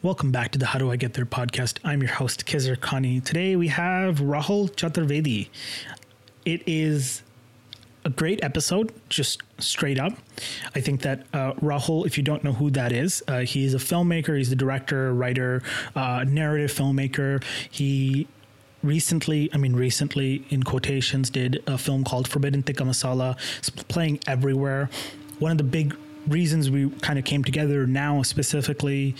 [0.00, 1.80] Welcome back to the How Do I Get There podcast.
[1.82, 3.20] I'm your host, Kizar Khani.
[3.20, 5.48] Today we have Rahul Chaturvedi.
[6.44, 7.22] It is
[8.04, 10.12] a great episode, just straight up.
[10.76, 13.78] I think that uh, Rahul, if you don't know who that is, uh, he's a
[13.78, 15.64] filmmaker, he's a director, writer,
[15.96, 17.42] uh, narrative filmmaker.
[17.68, 18.28] He
[18.84, 23.36] recently, I mean, recently in quotations, did a film called Forbidden Tikka Masala.
[23.88, 24.90] Playing everywhere.
[25.40, 29.14] One of the big reasons we kind of came together now specifically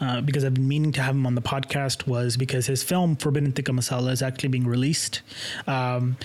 [0.00, 3.16] uh, because I've been meaning to have him on the podcast was because his film
[3.16, 5.22] Forbidden Tikka Masala is actually being released.
[5.66, 6.16] Um,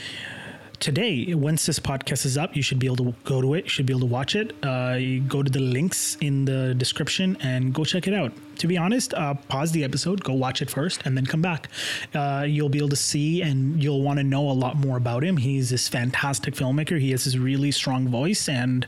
[0.79, 3.65] today, once this podcast is up, you should be able to go to it.
[3.65, 4.53] You should be able to watch it.
[4.63, 8.31] Uh, go to the links in the description and go check it out.
[8.59, 11.69] To be honest, uh, pause the episode, go watch it first, and then come back.
[12.13, 15.23] Uh, you'll be able to see and you'll want to know a lot more about
[15.23, 15.37] him.
[15.37, 16.99] He's this fantastic filmmaker.
[16.99, 18.85] He has this really strong voice, and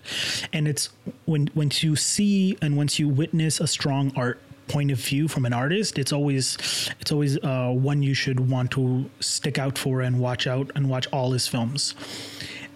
[0.52, 0.90] and it's
[1.26, 5.46] when once you see and once you witness a strong art point of view from
[5.46, 6.58] an artist, it's always
[7.00, 10.90] it's always uh, one you should want to stick out for and watch out and
[10.90, 11.94] watch all his films.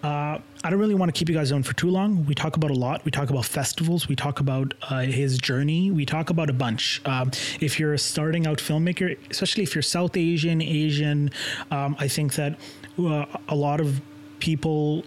[0.02, 2.26] Uh, I don't really want to keep you guys on for too long.
[2.26, 3.04] We talk about a lot.
[3.04, 4.08] We talk about festivals.
[4.08, 5.90] We talk about uh, his journey.
[5.90, 7.00] We talk about a bunch.
[7.06, 7.30] Um,
[7.60, 11.30] if you're a starting out filmmaker, especially if you're South Asian, Asian,
[11.70, 12.58] um, I think that
[12.98, 14.00] uh, a lot of
[14.38, 15.02] people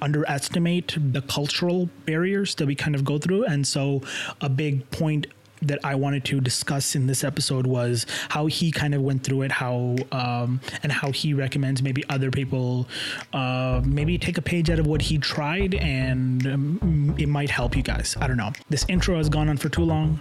[0.00, 3.44] underestimate the cultural barriers that we kind of go through.
[3.44, 4.02] And so,
[4.40, 5.26] a big point
[5.66, 9.42] that I wanted to discuss in this episode was how he kind of went through
[9.42, 12.88] it, how um, and how he recommends maybe other people
[13.32, 17.76] uh, maybe take a page out of what he tried, and um, it might help
[17.76, 18.16] you guys.
[18.20, 18.52] I don't know.
[18.68, 20.20] This intro has gone on for too long.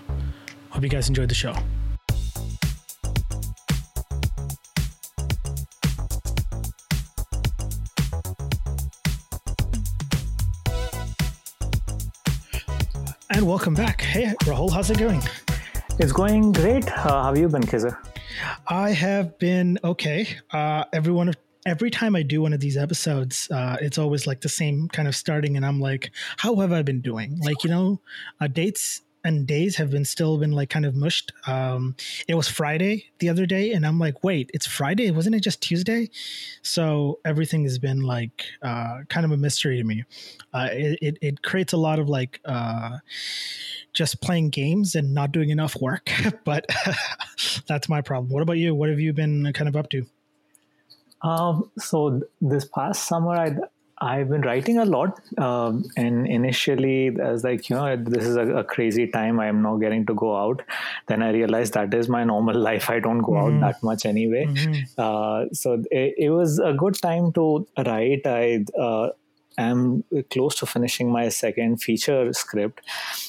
[0.69, 1.55] Hope you guys enjoyed the show.
[13.53, 14.01] Welcome back.
[14.01, 15.21] Hey, Rahul, how's it going?
[15.99, 16.87] It's going great.
[16.87, 17.95] Uh, how have you been, Kizar?
[18.65, 20.27] I have been okay.
[20.49, 21.31] Uh, everyone,
[21.63, 25.07] every time I do one of these episodes, uh, it's always like the same kind
[25.07, 28.01] of starting, and I'm like, "How have I been doing?" Like you know,
[28.41, 31.31] uh, dates and days have been still been like kind of mushed.
[31.47, 31.95] Um,
[32.27, 35.61] it was Friday the other day, and I'm like, wait, it's Friday, wasn't it just
[35.61, 36.09] Tuesday?
[36.61, 40.03] So everything has been like uh, kind of a mystery to me.
[40.53, 42.97] Uh, it, it, it creates a lot of like uh,
[43.93, 46.11] just playing games and not doing enough work,
[46.43, 46.65] but
[47.67, 48.31] that's my problem.
[48.31, 48.75] What about you?
[48.75, 50.05] What have you been kind of up to?
[51.21, 53.55] Um, so this past summer, I
[54.01, 58.35] I've been writing a lot, um, and initially I was like, you know, this is
[58.35, 59.39] a, a, crazy time.
[59.39, 60.61] I am not getting to go out.
[61.07, 62.89] Then I realized that is my normal life.
[62.89, 63.63] I don't go mm-hmm.
[63.63, 64.45] out that much anyway.
[64.45, 64.83] Mm-hmm.
[64.97, 68.25] Uh, so it, it, was a good time to write.
[68.25, 69.09] I uh,
[69.57, 72.81] am close to finishing my second feature script,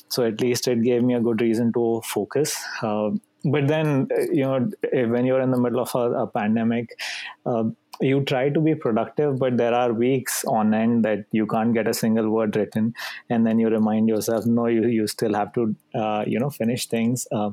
[0.08, 2.58] so at least it gave me a good reason to focus.
[2.82, 3.10] Uh,
[3.44, 6.98] but then, you know, when you're in the middle of a, a pandemic
[7.44, 7.64] uh,
[8.00, 11.86] you try to be productive but there are weeks on end that you can't get
[11.88, 12.92] a single word written
[13.30, 16.86] and then you remind yourself no you, you still have to uh, you know finish
[16.86, 17.26] things.
[17.30, 17.50] Uh,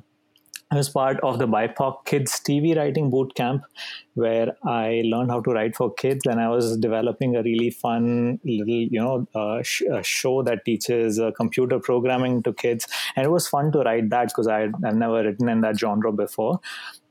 [0.72, 3.66] I was part of the BIPOC Kids TV Writing Boot Camp,
[4.14, 8.40] where I learned how to write for kids, and I was developing a really fun
[8.46, 12.88] little, you know, uh, sh- show that teaches uh, computer programming to kids,
[13.18, 16.14] and it was fun to write that because I had never written in that genre
[16.14, 16.62] before.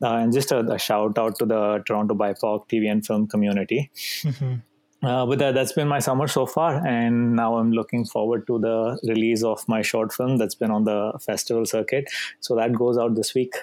[0.02, 3.90] Uh, and just a, a, shout out to the Toronto BIPOC TV and film community.
[4.22, 4.54] Mm-hmm.
[5.02, 8.58] Uh, but that, that's been my summer so far and now i'm looking forward to
[8.58, 12.04] the release of my short film that's been on the festival circuit.
[12.40, 13.54] So that goes out this week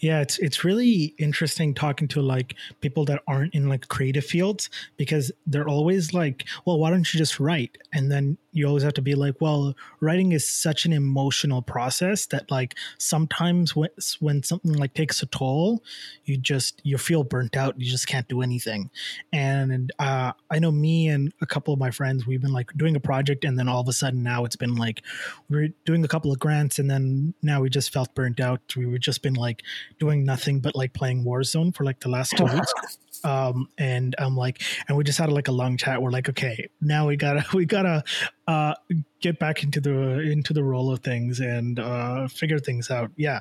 [0.00, 4.70] yeah, it's it's really interesting talking to like people that aren't in like creative fields
[4.96, 7.78] because they're always like, well, why don't you just write?
[7.92, 12.26] And then you always have to be like, well, writing is such an emotional process
[12.26, 13.88] that like sometimes when
[14.20, 15.82] when something like takes a toll,
[16.24, 17.80] you just you feel burnt out.
[17.80, 18.90] You just can't do anything.
[19.32, 22.94] And uh, I know me and a couple of my friends, we've been like doing
[22.94, 25.02] a project, and then all of a sudden now it's been like
[25.48, 28.60] we're doing a couple of grants, and then now we just felt burnt out.
[28.76, 29.61] We were just been like
[29.98, 32.72] doing nothing but like playing Warzone for like the last two weeks.
[33.24, 36.00] Um, and I'm like, and we just had like a long chat.
[36.02, 38.04] We're like, okay, now we gotta, we gotta,
[38.48, 38.74] uh,
[39.22, 43.10] get back into the into the role of things and uh, figure things out.
[43.16, 43.40] Yeah,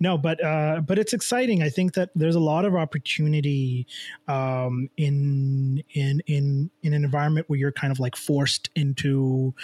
[0.00, 1.62] no, but uh, but it's exciting.
[1.62, 3.86] I think that there's a lot of opportunity
[4.26, 9.54] um, in in in in an environment where you're kind of like forced into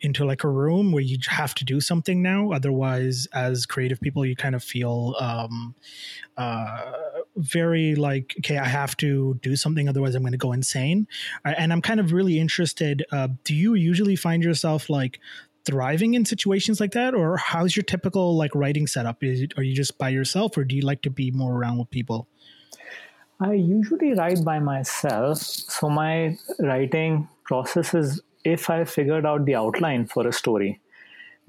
[0.00, 2.52] into like a room where you have to do something now.
[2.52, 5.74] Otherwise, as creative people, you kind of feel um,
[6.36, 6.92] uh,
[7.42, 9.88] very like okay, I have to do something.
[9.88, 11.06] Otherwise, I'm going to go insane.
[11.44, 13.04] And I'm kind of really interested.
[13.12, 15.20] Uh, do you usually find yourself like
[15.64, 19.74] thriving in situations like that or how's your typical like writing setup is are you
[19.74, 22.26] just by yourself or do you like to be more around with people
[23.38, 29.54] i usually write by myself so my writing process is if i figured out the
[29.54, 30.80] outline for a story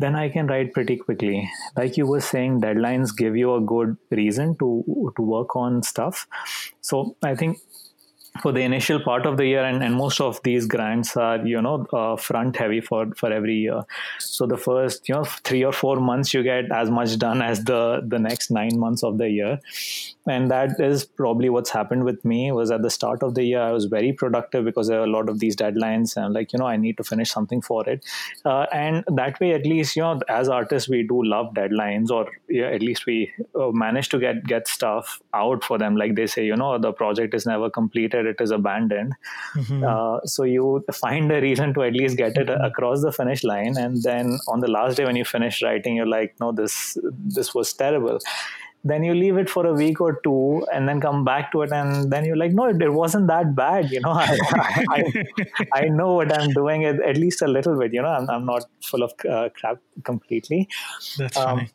[0.04, 1.50] then i can write pretty quickly.
[1.78, 4.70] Like you were saying deadlines give you a good reason to
[5.18, 6.28] to work on stuff.
[6.82, 7.60] So i think
[8.42, 11.62] for the initial part of the year and, and most of these grants are you
[11.62, 13.84] know uh, front heavy for for every year.
[14.20, 17.64] So the first you know three or four months you get as much done as
[17.64, 19.60] the the next nine months of the year.
[20.26, 23.62] And that is probably what's happened with me was at the start of the year
[23.62, 26.60] i was very productive because there are a lot of these deadlines and like you
[26.60, 28.04] know i need to finish something for it.
[28.46, 32.28] Uh, and that way at least you know as artists we do love deadlines or
[32.50, 35.96] yeah, at least we uh, manage to get get stuff out for them.
[35.96, 39.14] Like they say you know the project is never completed it is abandoned
[39.56, 39.84] mm-hmm.
[39.84, 42.64] uh, so you find a reason to at least get it mm-hmm.
[42.64, 46.08] across the finish line and then on the last day when you finish writing you're
[46.08, 46.98] like no this
[47.38, 48.20] this was terrible
[48.86, 51.72] then you leave it for a week or two and then come back to it
[51.72, 54.38] and then you're like no it, it wasn't that bad you know I,
[54.90, 58.30] I, I, know what i'm doing at, at least a little bit you know i'm,
[58.30, 60.68] I'm not full of uh, crap completely
[61.18, 61.72] that's um, funny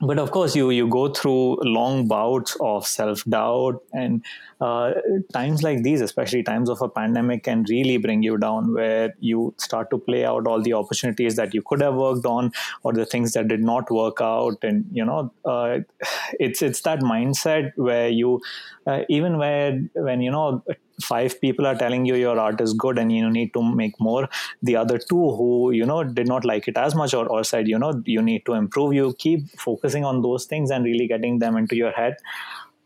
[0.00, 4.22] but of course you you go through long bouts of self doubt and
[4.60, 4.92] uh,
[5.32, 9.54] times like these especially times of a pandemic can really bring you down where you
[9.58, 12.52] start to play out all the opportunities that you could have worked on
[12.82, 14.58] or the things that did not work out.
[14.62, 15.78] And you know uh,
[16.38, 18.40] it's it's that mindset where you
[18.86, 20.62] uh, even where when you know
[21.02, 24.28] five people are telling you your art is good and you need to make more.
[24.62, 27.68] The other two who you know did not like it as much or, or said
[27.68, 31.38] you know you need to improve you keep focusing on those things and really getting
[31.38, 32.16] them into your head.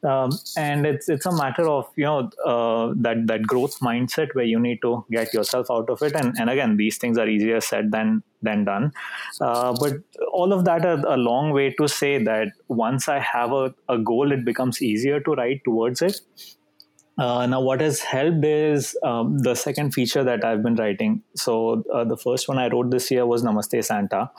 [0.03, 4.47] Um, and it's it's a matter of you know uh, that that growth mindset where
[4.47, 6.15] you need to get yourself out of it.
[6.15, 8.93] And and again these things are easier said than than done.
[9.43, 9.99] Uh, but
[10.33, 13.99] all of that are a long way to say that once i have a, a
[13.99, 16.21] goal it becomes easier to write towards it
[17.21, 21.23] uh, now, what has helped is um, the second feature that I've been writing.
[21.37, 24.17] So, uh, the first one I wrote this year was Namaste Santa.
[24.21, 24.31] Uh,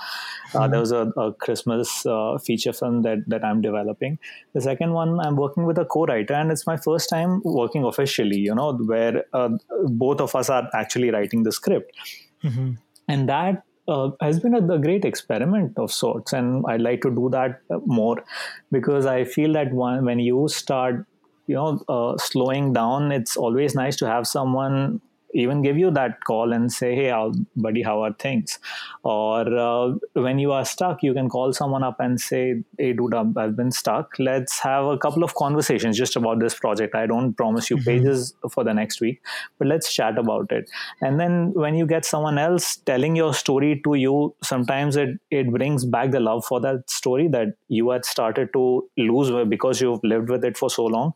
[0.52, 0.72] mm-hmm.
[0.72, 4.18] There was a, a Christmas uh, feature film that, that I'm developing.
[4.54, 7.84] The second one, I'm working with a co writer, and it's my first time working
[7.84, 9.50] officially, you know, where uh,
[9.84, 11.96] both of us are actually writing the script.
[12.44, 12.72] Mm-hmm.
[13.08, 17.10] And that uh, has been a, a, great experiment of sorts and i'd like to
[17.10, 18.24] do that more
[18.72, 21.06] because i feel that one, when you start
[21.48, 25.02] you know uh, slowing down it's always nice to have someone
[25.34, 27.12] even give you that call and say, "Hey,
[27.56, 28.60] buddy, how are things?"
[29.04, 33.14] Or uh, when you are stuck, you can call someone up and say, "Hey, dude,
[33.14, 34.18] I've been stuck.
[34.20, 36.96] Let's have a couple of conversations just about this project.
[36.96, 37.86] I don't promise you mm-hmm.
[37.86, 39.22] pages for the next week,
[39.58, 40.70] but let's chat about it."
[41.02, 45.52] And then when you get someone else telling your story to you, sometimes it it
[45.52, 50.04] brings back the love for that story that you had started to lose because you've
[50.04, 51.14] lived with it for so long.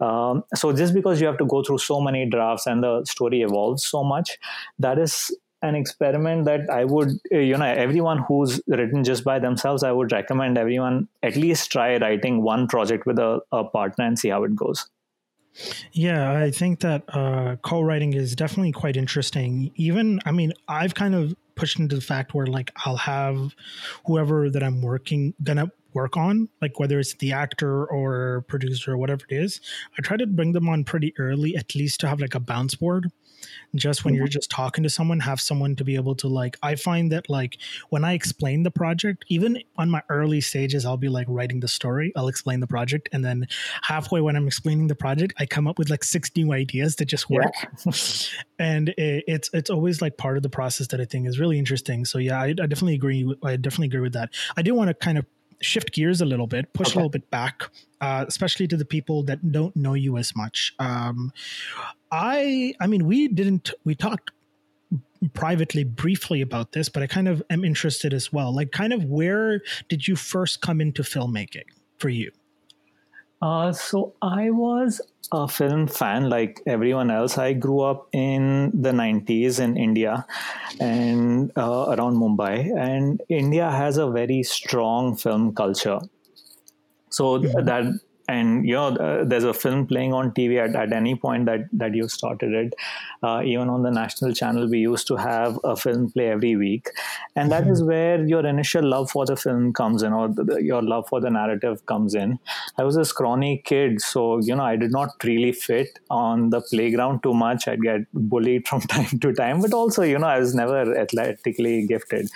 [0.00, 3.42] Um, so just because you have to go through so many drafts and the story
[3.52, 4.38] evolves so much
[4.78, 5.30] that is
[5.62, 9.92] an experiment that I would, uh, you know, everyone who's written just by themselves, I
[9.92, 14.28] would recommend everyone at least try writing one project with a, a partner and see
[14.28, 14.88] how it goes.
[15.92, 19.70] Yeah, I think that uh, co-writing is definitely quite interesting.
[19.76, 23.54] Even, I mean, I've kind of pushed into the fact where like I'll have
[24.06, 28.96] whoever that I'm working gonna work on, like whether it's the actor or producer or
[28.96, 29.60] whatever it is,
[29.98, 32.74] I try to bring them on pretty early, at least to have like a bounce
[32.74, 33.10] board.
[33.74, 34.18] Just when mm-hmm.
[34.18, 36.56] you're just talking to someone, have someone to be able to like.
[36.62, 37.58] I find that like
[37.90, 41.68] when I explain the project, even on my early stages, I'll be like writing the
[41.68, 43.46] story, I'll explain the project, and then
[43.82, 47.06] halfway when I'm explaining the project, I come up with like six new ideas that
[47.06, 47.52] just work.
[47.84, 47.92] Yeah.
[48.58, 51.58] and it, it's it's always like part of the process that I think is really
[51.58, 52.04] interesting.
[52.04, 53.34] So yeah, I, I definitely agree.
[53.42, 54.30] I definitely agree with that.
[54.56, 55.26] I do want to kind of
[55.62, 56.94] shift gears a little bit, push okay.
[56.94, 57.62] a little bit back,
[58.00, 60.74] uh, especially to the people that don't know you as much.
[60.78, 61.32] Um,
[62.12, 63.72] I, I mean, we didn't.
[63.84, 64.30] We talked
[65.32, 68.54] privately briefly about this, but I kind of am interested as well.
[68.54, 71.64] Like, kind of, where did you first come into filmmaking
[71.98, 72.30] for you?
[73.40, 75.00] Uh, so I was
[75.32, 77.38] a film fan like everyone else.
[77.38, 80.24] I grew up in the 90s in India
[80.78, 85.98] and uh, around Mumbai, and India has a very strong film culture.
[87.10, 87.64] So mm-hmm.
[87.64, 91.46] that and you know uh, there's a film playing on tv at, at any point
[91.46, 92.74] that that you started it.
[93.22, 96.90] Uh, even on the national channel we used to have a film play every week.
[97.36, 97.72] And that mm-hmm.
[97.72, 101.08] is where your initial love for the film comes in or the, the, your love
[101.08, 102.38] for the narrative comes in.
[102.78, 106.60] I was a scrawny kid so you know i did not really fit on the
[106.60, 107.68] playground too much.
[107.68, 111.86] I'd get bullied from time to time but also you know i was never athletically
[111.86, 112.28] gifted.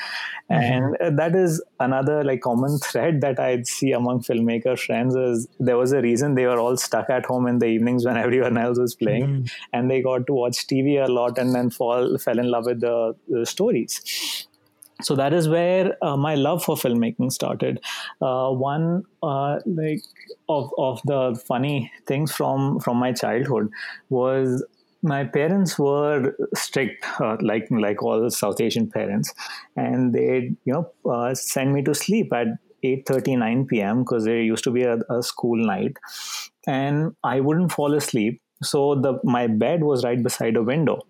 [0.50, 1.04] Mm-hmm.
[1.04, 5.82] and that is another like common thread that i'd see among filmmaker friends is there
[5.82, 8.78] was a reason they were all stuck at home in the evenings when everyone else
[8.78, 9.26] was playing.
[9.26, 9.44] Mm-hmm.
[9.72, 12.80] and they got to watch tv a lot and then fall fell in love with
[12.80, 14.46] the, the stories.
[15.02, 17.80] So that is where uh, my love for filmmaking started.
[18.22, 20.00] Uh, one uh, like
[20.48, 23.68] of, of the funny things from from my childhood
[24.08, 24.64] was
[25.02, 29.34] my parents were strict uh, like like all south asian parents.
[29.76, 32.48] And they you know uh, send me to sleep at
[32.86, 35.96] 8.39 p.m because there used to be a, a school night
[36.66, 41.00] and i wouldn't fall asleep so the my bed was right beside a window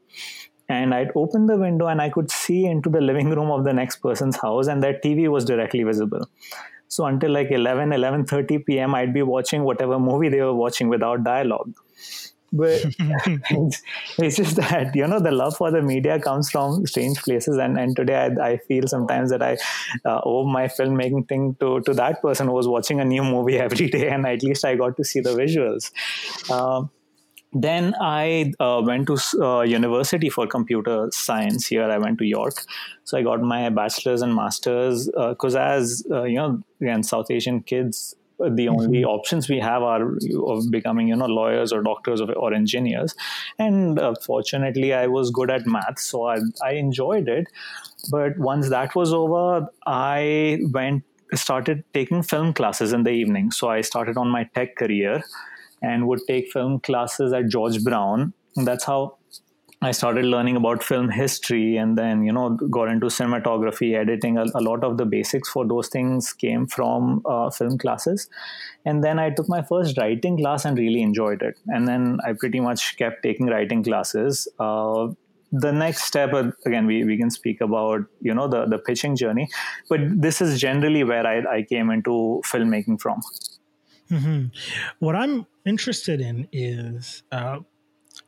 [0.68, 3.72] and I'd open the window and I could see into the living room of the
[3.72, 6.28] next person's house and their TV was directly visible.
[6.88, 11.24] So until like 11, 11.30 p.m., I'd be watching whatever movie they were watching without
[11.24, 11.72] dialogue.
[12.52, 12.84] But
[13.50, 13.82] it's,
[14.18, 17.56] it's, just that, you know, the love for the media comes from strange places.
[17.56, 19.56] And, and today I, I feel sometimes that I
[20.04, 23.58] uh, owe my filmmaking thing to, to that person who was watching a new movie
[23.66, 24.08] every day.
[24.08, 25.92] And at least I got to see the visuals.
[26.50, 26.90] Um,
[27.52, 31.66] then I uh, went to uh, university for computer science.
[31.66, 32.62] Here I went to York,
[33.04, 35.06] so I got my bachelor's and master's.
[35.06, 38.80] Because uh, as uh, you know, again, South Asian kids, the mm-hmm.
[38.80, 40.16] only options we have are
[40.46, 43.14] of becoming you know lawyers or doctors or engineers.
[43.58, 47.46] And uh, fortunately, I was good at math, so I I enjoyed it.
[48.10, 53.50] But once that was over, I went started taking film classes in the evening.
[53.50, 55.22] So I started on my tech career
[55.82, 58.32] and would take film classes at George Brown.
[58.56, 59.18] And that's how
[59.82, 64.38] I started learning about film history and then, you know, got into cinematography, editing.
[64.38, 68.28] A, a lot of the basics for those things came from uh, film classes.
[68.86, 71.58] And then I took my first writing class and really enjoyed it.
[71.66, 74.48] And then I pretty much kept taking writing classes.
[74.58, 75.08] Uh,
[75.52, 79.14] the next step uh, again we, we can speak about you know the, the pitching
[79.14, 79.48] journey
[79.88, 83.20] but this is generally where I, I came into filmmaking from
[84.10, 84.46] Mm-hmm.
[85.00, 87.58] What I'm interested in is uh,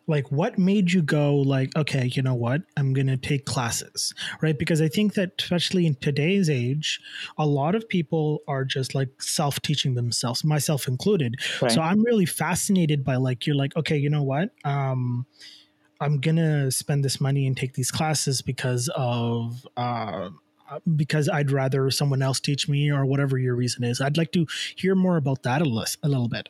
[0.07, 4.15] like what made you go like okay you know what i'm going to take classes
[4.41, 7.01] right because i think that especially in today's age
[7.37, 11.71] a lot of people are just like self-teaching themselves myself included right.
[11.71, 15.27] so i'm really fascinated by like you're like okay you know what um
[16.01, 20.31] i'm going to spend this money and take these classes because of uh
[20.97, 24.01] because I'd rather someone else teach me or whatever your reason is.
[24.01, 26.49] I'd like to hear more about that a, little, a little bit.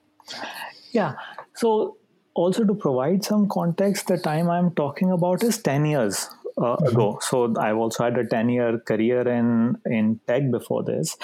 [0.92, 1.14] Yeah.
[1.54, 1.98] So,
[2.38, 6.86] also to provide some context, the time I'm talking about is 10 years uh, mm-hmm.
[6.86, 7.18] ago.
[7.20, 11.16] So I've also had a 10 year career in, in tech before this.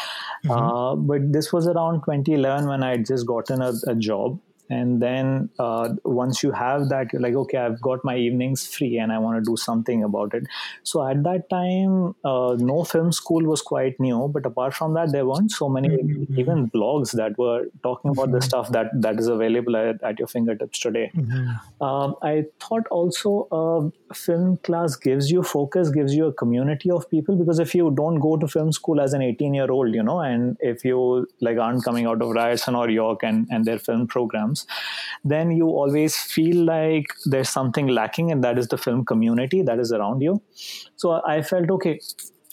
[0.44, 0.50] Mm-hmm.
[0.50, 4.40] Uh, but this was around 2011 when I had just gotten a, a job
[4.70, 8.96] and then uh, once you have that you're like okay i've got my evenings free
[8.98, 10.44] and i want to do something about it
[10.82, 15.12] so at that time uh, no film school was quite new but apart from that
[15.12, 16.38] there weren't so many mm-hmm.
[16.38, 18.36] even blogs that were talking about mm-hmm.
[18.36, 21.84] the stuff that that is available at, at your fingertips today mm-hmm.
[21.84, 27.08] um, i thought also a film class gives you focus gives you a community of
[27.10, 30.02] people because if you don't go to film school as an 18 year old you
[30.02, 33.78] know and if you like aren't coming out of ryerson or york and and their
[33.78, 34.66] film programs
[35.24, 39.78] then you always feel like there's something lacking, and that is the film community that
[39.78, 40.40] is around you.
[40.96, 42.00] So I felt okay,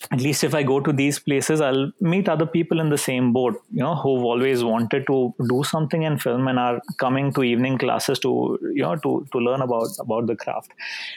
[0.10, 3.34] at least if I go to these places, I'll meet other people in the same
[3.34, 7.43] boat, you know, who've always wanted to do something in film and are coming to
[7.43, 10.72] evening classes to, you know, to to learn about about the craft.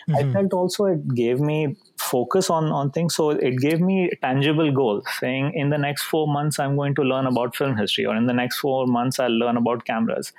[0.08, 0.30] Mm-hmm.
[0.30, 3.14] I felt also it gave me focus on on things.
[3.14, 7.06] So it gave me tangible goals saying in the next 4 months i'm going to
[7.12, 10.32] learn about film history or in the next 4 months i'll learn about cameras.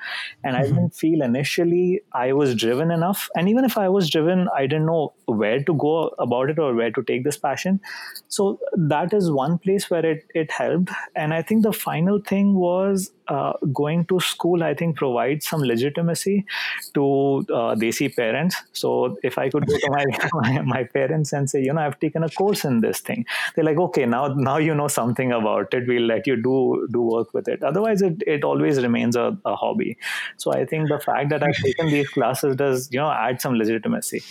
[0.44, 0.64] And mm-hmm.
[0.64, 3.28] i didn't feel initially i was driven enough.
[3.36, 5.96] And even if i was driven i didn't know where to go
[6.28, 7.82] about it or where to take this passion.
[8.28, 8.60] So
[8.96, 10.96] that is one place where it it helped.
[11.16, 15.62] And i think the final thing was uh, going to school, I think, provides some
[15.62, 16.46] legitimacy
[16.94, 18.56] to uh, Desi parents.
[18.74, 22.00] So if I could go to my, my, my parents and say, you know, I've
[22.00, 25.74] taken a course in this thing, they're like, okay, now now you know something about
[25.74, 25.88] it.
[25.88, 27.64] We'll let you do do work with it.
[27.64, 29.98] Otherwise, it it always remains a, a hobby.
[30.38, 33.56] So I think the fact that I've taken these classes does you know add some
[33.56, 34.24] legitimacy.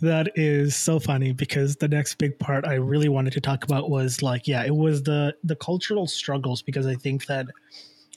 [0.00, 3.90] That is so funny because the next big part I really wanted to talk about
[3.90, 7.46] was like, yeah, it was the the cultural struggles because I think that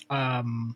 [0.10, 0.76] um,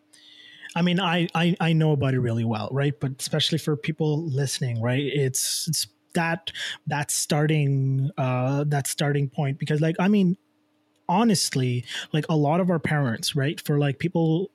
[0.74, 2.94] I mean, I, I I know about it really well, right?
[2.98, 5.02] But especially for people listening, right?
[5.04, 6.50] It's it's that
[6.86, 10.36] that starting uh that starting point because like I mean
[11.08, 13.60] honestly, like a lot of our parents, right?
[13.60, 14.50] For like people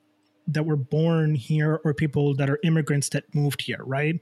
[0.48, 4.16] that were born here or people that are immigrants that moved here, right?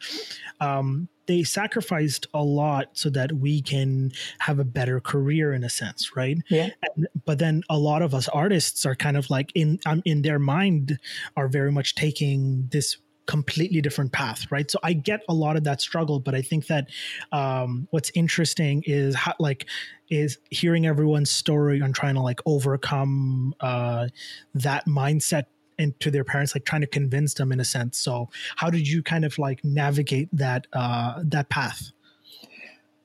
[0.60, 5.70] Um, they sacrificed a lot so that we can have a better career in a
[5.70, 6.38] sense, right?
[6.50, 6.70] Yeah.
[6.96, 10.22] And, but then a lot of us artists are kind of like in um, in
[10.22, 11.00] their mind
[11.36, 15.63] are very much taking this completely different path right so i get a lot of
[15.63, 16.88] that struggle but i think that
[17.32, 19.65] um, what's interesting is how, like
[20.12, 24.08] is hearing everyone's story on trying to like overcome uh,
[24.53, 25.46] that mindset
[25.77, 27.98] into their parents like trying to convince them in a sense.
[27.98, 31.91] So how did you kind of like navigate that uh that path?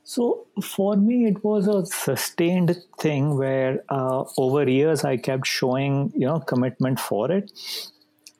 [0.04, 6.12] So for me it was a sustained thing where uh, over years i kept showing
[6.14, 7.52] you know commitment for it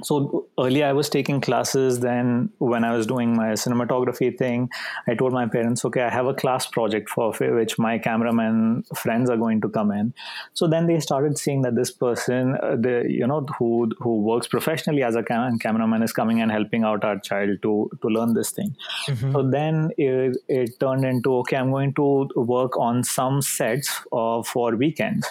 [0.03, 4.69] so earlier i was taking classes then when i was doing my cinematography thing.
[5.09, 9.31] I told my parents okay i have a class project for which my cameraman friends
[9.31, 10.13] are going to come in.
[10.55, 14.47] So then they started seeing that this person uh, the you know who who works
[14.47, 18.35] professionally as a cam- cameraman is coming and helping out our child to to learn
[18.35, 18.77] this thing.
[19.07, 19.33] Mm-hmm.
[19.33, 24.43] so then it, it, turned into okay i'm going to work on some sets uh,
[24.43, 25.27] for weekends.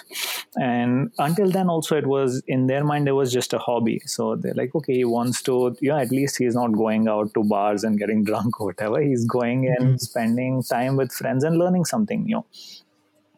[0.56, 4.00] And until then also it was in their mind it was just a hobby.
[4.06, 7.32] So they like okay he wants to you know at least he's not going out
[7.34, 10.06] to bars and getting drunk or whatever he's going and mm-hmm.
[10.10, 12.44] spending time with friends and learning something new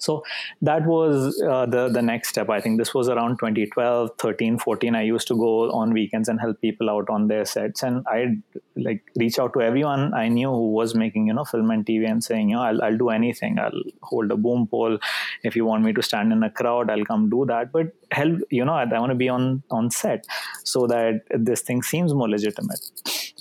[0.03, 0.25] so
[0.61, 2.51] that was uh, the the next step.
[2.51, 6.41] I think this was around 2012 13 14 i used to go on weekends and
[6.41, 7.83] help people out on their sets.
[7.83, 8.43] And i'd
[8.77, 12.11] like reach out to everyone i knew who was making you know film and tv
[12.11, 13.59] and saying you know i'll, I'll do anything.
[13.59, 14.99] I'll hold a boom pole
[15.43, 17.73] if you want me to stand in a crowd i'll come do that.
[17.73, 20.27] But help you know i, I want to be on on set
[20.65, 22.81] so that this thing seems more legitimate.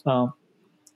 [0.05, 0.27] Uh,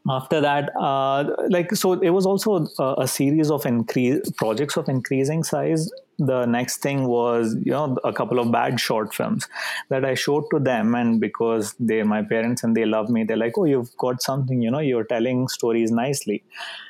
[0.08, 4.88] after that uh, like so it was also a, a, series of increase projects of
[4.88, 5.90] increasing size.
[6.20, 9.48] The next thing was you know a couple of bad short films
[9.90, 10.96] that i showed to them.
[10.96, 14.62] And because they're my parents and they love me they're like oh you've got something
[14.62, 16.44] you know you're telling stories nicely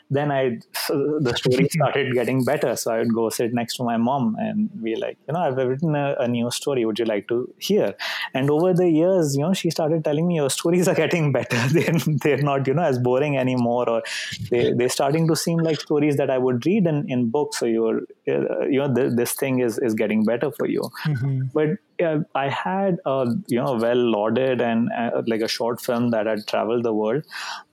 [0.09, 2.75] then I the story started getting better.
[2.75, 5.57] So I would go sit next to my mom and be like, you know, I've
[5.57, 6.85] written a, a, new story.
[6.85, 7.95] Would you like to hear?
[8.33, 11.57] And over the years, you know, she started telling me your stories are getting better.
[11.71, 14.03] they're they're not you know as boring anymore, or
[14.51, 17.59] they they're starting to seem like stories that I would read in in books.
[17.59, 20.81] So you're uh, you know th- this thing is is getting better for you.
[21.05, 21.41] Mm-hmm.
[21.53, 26.11] But yeah, I had a you know well lauded and uh, like a short film
[26.11, 27.23] that had traveled the world,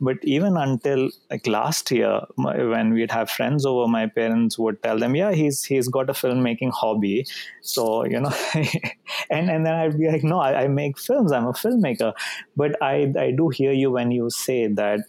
[0.00, 4.82] but even until like last year, my, when we'd have friends over, my parents would
[4.82, 7.26] tell them, "Yeah, he's he's got a filmmaking hobby,"
[7.62, 8.32] so you know,
[9.30, 11.32] and and then I'd be like, "No, I, I make films.
[11.32, 12.12] I'm a filmmaker,"
[12.56, 15.00] but I I do hear you when you say that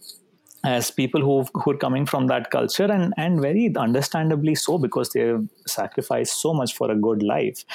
[0.64, 5.10] as people who who are coming from that culture and and very understandably so because
[5.10, 7.66] they've sacrificed so much for a good life.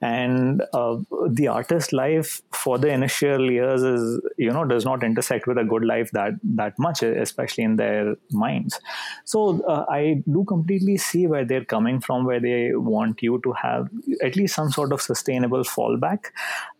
[0.00, 5.46] And uh, the artist life for the initial years is you know does not intersect
[5.46, 8.80] with a good life that that much especially in their minds.
[9.24, 13.52] So uh, i do completely see where they're coming from where they want you to
[13.52, 13.88] have
[14.22, 16.26] at least some sort of sustainable fallback.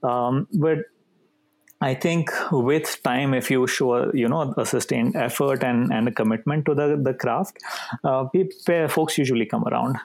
[0.02, 0.78] Um, but
[1.84, 6.12] I think with time, if you show you know a sustained effort and, and a
[6.12, 7.58] commitment to the the craft,
[8.02, 9.98] uh, people, folks usually come around.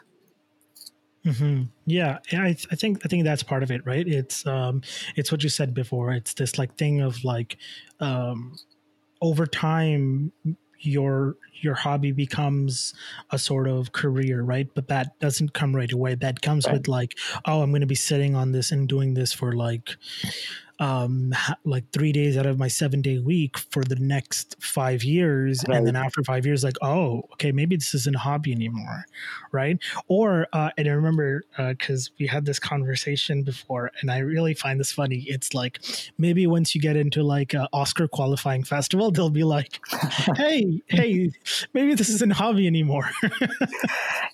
[1.26, 1.64] Mm-hmm.
[1.86, 4.06] Yeah, I, I think I think that's part of it, right?
[4.06, 4.82] It's um,
[5.16, 6.12] it's what you said before.
[6.12, 7.56] It's this like thing of like,
[8.02, 8.58] um,
[9.22, 10.34] over time,
[10.80, 12.94] your your hobby becomes
[13.32, 14.68] a sort of career, right?
[14.76, 16.16] But that doesn't come right away.
[16.16, 16.74] That comes right.
[16.74, 19.96] with like, oh, I'm going to be sitting on this and doing this for like
[20.80, 21.34] um,
[21.66, 25.64] like three days out of my seven day week for the next five years.
[25.68, 25.78] Right.
[25.78, 29.06] And then after five years, like, oh, okay, maybe this isn't a hobby anymore.
[29.52, 29.78] Right.
[30.08, 34.54] Or, uh, and I remember because uh, we had this conversation before, and I really
[34.54, 35.26] find this funny.
[35.28, 35.80] It's like
[36.18, 39.80] maybe once you get into like a Oscar qualifying festival, they'll be like,
[40.36, 41.32] hey, hey,
[41.74, 43.10] maybe this isn't a hobby anymore.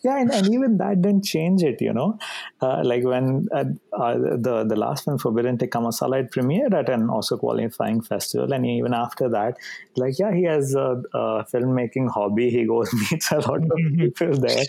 [0.04, 0.20] yeah.
[0.20, 2.20] And, and, even that didn't change it, you know,
[2.62, 7.10] uh, like when uh, uh, the, the last one, Forbidden Tikka Masala, premiered at an
[7.10, 9.58] Oscar qualifying festival, and even after that,
[9.95, 12.50] like yeah, he has a, a filmmaking hobby.
[12.50, 14.02] He goes meets a lot of mm-hmm.
[14.02, 14.65] people there,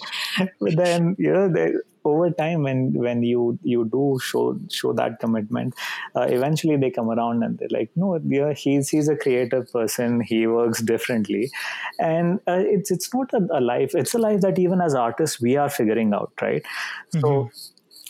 [0.60, 1.72] but then you know they,
[2.06, 5.74] over time when when you you do show show that commitment
[6.14, 10.20] uh, eventually they come around and they're like no yeah he's he's a creative person
[10.20, 11.50] he works differently
[11.98, 15.40] and uh, it's it's not a, a, life it's a life that even as artists
[15.40, 16.62] we are figuring out right
[17.14, 17.48] mm-hmm.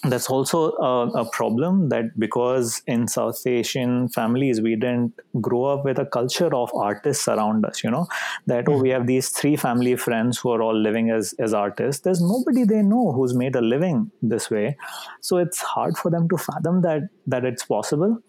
[0.05, 5.85] That's also a, a, problem that because in South Asian families we didn't grow up
[5.85, 8.07] with a culture of artists around us, you know,
[8.47, 8.95] that oh we hmm.
[8.95, 12.03] have these three family friends who are all living as as artists.
[12.03, 14.77] There's nobody they know who's made a living this way,
[15.23, 18.23] so it's hard for them to fathom that that it's possible.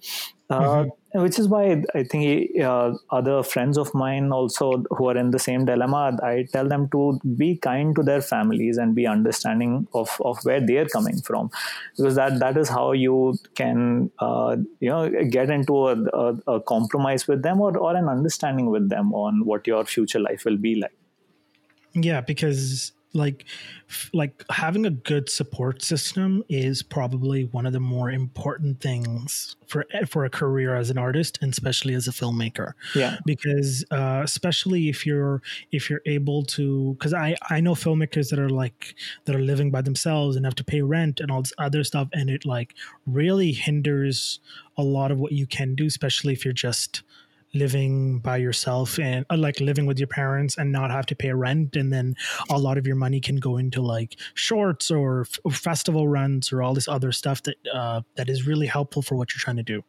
[0.50, 1.22] Uh, mm-hmm.
[1.24, 5.40] which is why I think uh, other friends of mine also who are in the
[5.40, 10.10] same dilemma, I tell them to be kind to their families and be understanding of,
[10.24, 11.52] of where they're coming from,
[11.98, 16.62] because that that is how you can uh, you know get into a, a, a
[16.62, 20.58] compromise with them or, or an understanding with them on what your future life will
[20.58, 20.96] be like.
[21.94, 23.46] Yeah, because like
[24.14, 29.86] like having a good support system is probably one of the more important things for
[30.08, 32.74] for a career as an artist and especially as a filmmaker.
[32.96, 33.18] Yeah.
[33.26, 38.40] Because uh, especially if you're if you're able to because i i know filmmakers that
[38.40, 41.54] are like that are living by themselves and have to pay rent and all this
[41.58, 42.76] other stuff and it like
[43.06, 44.40] really hinders
[44.78, 47.04] a lot of what you can do especially if you're just
[47.54, 51.32] living by yourself and uh, like living with your parents and not have to pay
[51.32, 52.16] rent and then
[52.50, 56.62] a lot of your money can go into like shorts or f- festival runs or
[56.62, 59.64] all this other stuff that uh, that is really helpful for what you're trying to
[59.64, 59.84] do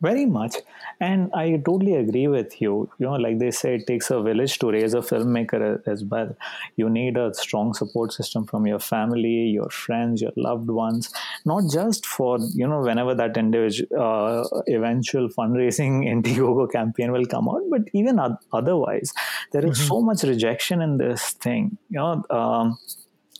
[0.00, 0.56] very much.
[1.00, 2.88] And I totally agree with you.
[2.98, 6.36] You know, like they say, it takes a village to raise a filmmaker as well.
[6.76, 11.12] You need a strong support system from your family, your friends, your loved ones,
[11.44, 17.48] not just for, you know, whenever that individual, uh, eventual fundraising Indiegogo campaign will come
[17.48, 18.20] out, but even
[18.52, 19.12] otherwise.
[19.52, 19.88] There is mm-hmm.
[19.88, 21.78] so much rejection in this thing.
[21.90, 22.78] You know, um,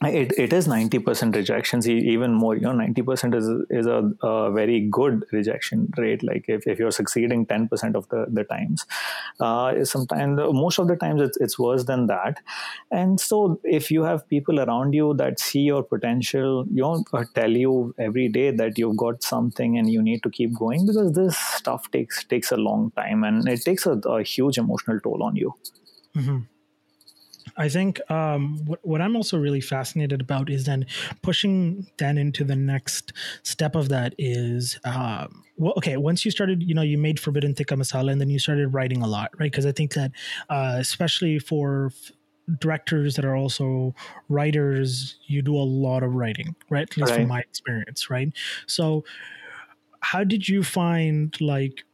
[0.04, 4.88] it, it is 90% rejections even more you know 90% is is a, a, very
[4.88, 8.86] good rejection rate like if, if you're succeeding 10% of the, the times.
[9.40, 12.38] Uh, sometimes most of the times it's, it's worse than that.
[12.92, 17.24] And so if you have people around you that see your potential you know uh,
[17.34, 21.12] tell you every day that you've got something and you need to keep going because
[21.12, 25.24] this stuff takes takes a long time and it takes a, a huge emotional toll
[25.24, 25.54] on you.
[26.16, 26.38] Mm-hmm.
[27.56, 30.86] I think um, what, what I'm also really fascinated about is then
[31.22, 35.96] pushing then into the next step of that is um, well, okay.
[35.96, 39.02] Once you started, you know, you made Forbidden Tikka Masala, and then you started writing
[39.02, 39.50] a lot, right?
[39.50, 40.12] Because I think that
[40.48, 42.12] uh, especially for f-
[42.60, 43.94] directors that are also
[44.28, 46.82] writers, you do a lot of writing, right?
[46.82, 47.20] At least right.
[47.20, 48.32] from my experience, right?
[48.66, 49.04] So,
[50.00, 51.84] how did you find like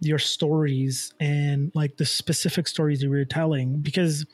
[0.00, 3.80] your stories and like the specific stories you were telling?
[3.80, 4.26] Because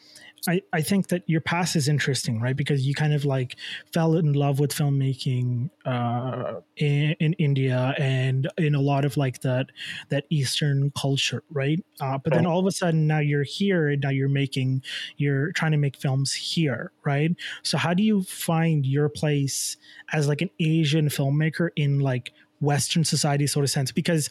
[0.46, 2.56] I, I think that your past is interesting, right?
[2.56, 3.56] Because you kind of like
[3.92, 9.40] fell in love with filmmaking uh, in, in India and in a lot of like
[9.40, 9.66] that
[10.10, 11.84] that Eastern culture, right?
[12.00, 14.82] Uh, but then all of a sudden now you're here and now you're making
[15.16, 17.34] you're trying to make films here, right?
[17.62, 19.76] So how do you find your place
[20.12, 23.92] as like an Asian filmmaker in like Western society, sort of sense?
[23.92, 24.30] Because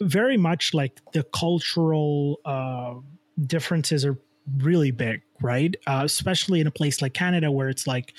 [0.00, 2.94] very much like the cultural uh,
[3.46, 4.18] differences are
[4.58, 5.74] really big right?
[5.86, 8.14] Uh, especially in a place like canada where it's like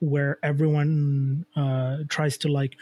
[0.00, 2.76] where everyone uh, tries to like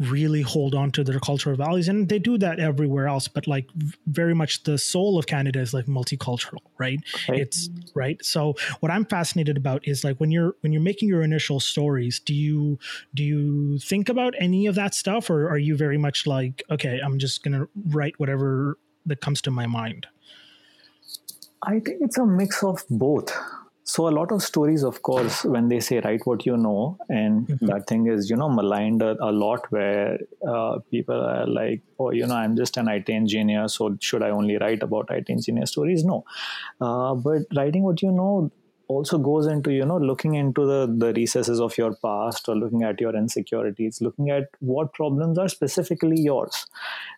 [0.00, 1.86] really hold on to their cultural values.
[1.86, 3.68] And they do that everywhere else but like
[4.06, 7.00] very much the soul of canada is like multicultural right?
[7.28, 7.40] Okay.
[7.40, 8.22] it's right?
[8.24, 12.18] So what i'm fascinated about is like when you're when you're making your initial stories
[12.18, 12.78] do you
[13.14, 17.00] do you think about any of that stuff or are you very much like okay
[17.04, 20.06] i'm just gonna write whatever that comes to my mind
[21.66, 23.32] I think it's a mix of both.
[23.86, 27.46] So a lot of stories, of course, when they say write what you know, and
[27.46, 27.66] mm-hmm.
[27.66, 32.10] that thing is, you know, maligned a, a lot where uh, people are like, oh,
[32.10, 35.66] you know, I'm just an IT engineer, so should I only write about IT engineer
[35.66, 36.02] stories?
[36.02, 36.24] No.
[36.80, 38.50] Uh, but writing what you know
[38.88, 42.82] also goes into, you know, looking into the, the recesses of your past or looking
[42.82, 46.66] at your insecurities, looking at what problems are specifically yours,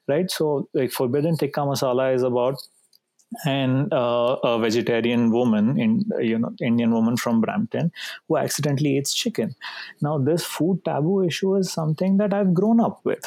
[0.09, 0.31] right?
[0.31, 2.57] So like Forbidden Tikka Masala is about
[3.45, 7.91] and uh, a vegetarian woman in you know indian woman from brampton
[8.29, 9.55] who accidentally eats chicken.
[10.01, 13.25] Now this food taboo issue is something that i've grown up with.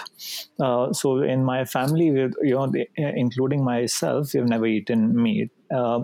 [0.60, 5.52] Uh, so in my family with you know including myself we've never eaten meat.
[5.70, 6.04] Uh,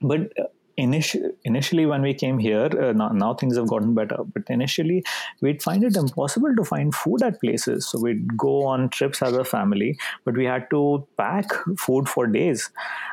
[0.00, 0.32] but
[0.76, 4.18] initially, initially when we came here, uh, now, now, things have gotten better.
[4.32, 5.04] But initially,
[5.40, 7.88] we'd find it impossible to find food at places.
[7.88, 11.46] So we'd go on trips as a family, but we had to pack
[11.78, 12.70] food for days.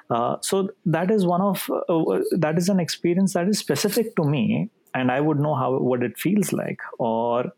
[0.09, 4.23] Uh, so that is one of uh, that is an experience that is specific to
[4.23, 7.51] me, and I would know how what it feels like, or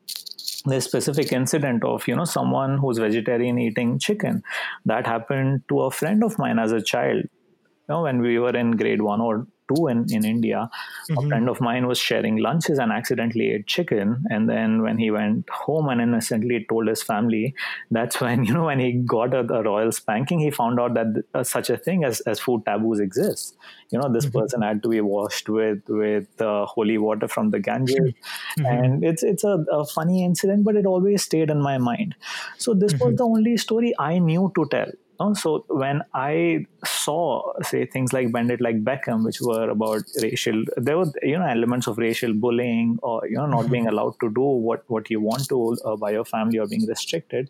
[0.65, 4.43] the specific incident of you know someone who's vegetarian eating chicken
[4.85, 8.55] that happened to a friend of mine as a child you know when we were
[8.55, 10.69] in grade 1 or two in, in India.
[11.09, 11.17] Mm-hmm.
[11.17, 14.23] A friend of mine was sharing lunches and accidentally ate chicken.
[14.29, 17.55] And then when he went home and innocently told his family,
[17.91, 21.23] that's when, you know, when he got a, a royal spanking, he found out that
[21.33, 23.55] uh, such a thing as, as food taboos exists.
[23.91, 24.39] You know, this mm-hmm.
[24.39, 28.13] person had to be washed with with uh, holy water from the Ganges.
[28.59, 28.65] Mm-hmm.
[28.65, 32.15] And it's, it's a, a, funny incident, but it always stayed in my mind.
[32.57, 33.15] So this was mm-hmm.
[33.15, 34.91] the only story I knew to tell
[35.33, 40.63] so when I saw, say, things like Bend It Like Beckham, which were about racial,
[40.77, 43.71] there were you know elements of racial bullying or you know not mm-hmm.
[43.71, 46.85] being allowed to do what what you want to uh, by your family or being
[46.87, 47.49] restricted.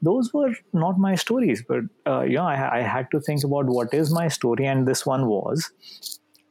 [0.00, 3.66] Those were not my stories, but uh, you know I, I had to think about
[3.66, 5.70] what is my story, and this one was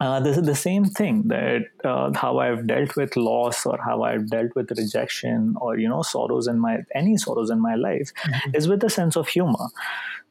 [0.02, 4.04] uh, this is the same thing that uh, how I've dealt with loss or how
[4.04, 8.14] I've dealt with rejection or you know sorrows in my any sorrows in my life
[8.24, 8.56] mm-hmm.
[8.56, 9.68] is with a sense of humor.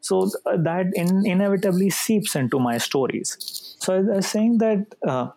[0.01, 3.37] So th- uh, that in, inevitably seeps into my stories.
[3.81, 5.29] So I was saying that uh,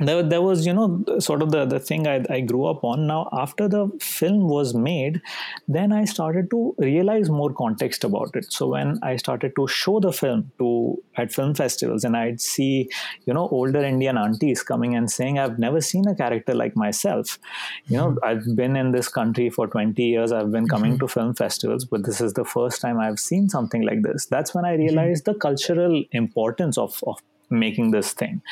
[0.00, 3.06] there, there was you know sort of the, the thing I, I grew up on
[3.06, 5.20] now after the film was made
[5.68, 10.00] then i started to realize more context about it so when i started to show
[10.00, 12.88] the film to at film festivals and i'd see
[13.26, 17.38] you know older indian aunties coming and saying i've never seen a character like myself
[17.86, 18.24] you know mm-hmm.
[18.24, 21.06] i've been in this country for 20 years i've been coming mm-hmm.
[21.06, 24.54] to film festivals but this is the first time i've seen something like this that's
[24.54, 24.82] when i mm-hmm.
[24.82, 25.32] realized mm-hmm.
[25.32, 27.18] the cultural importance of, of
[27.50, 28.42] making this thing.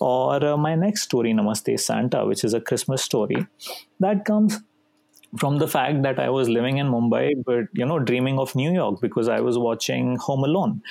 [0.00, 3.46] Or uh, my next story, Namaste Santa, which is a Christmas story,
[4.00, 4.58] that comes
[5.38, 8.72] from the fact that I was living in Mumbai, but you know, dreaming of New
[8.72, 10.82] York because I was watching Home Alone,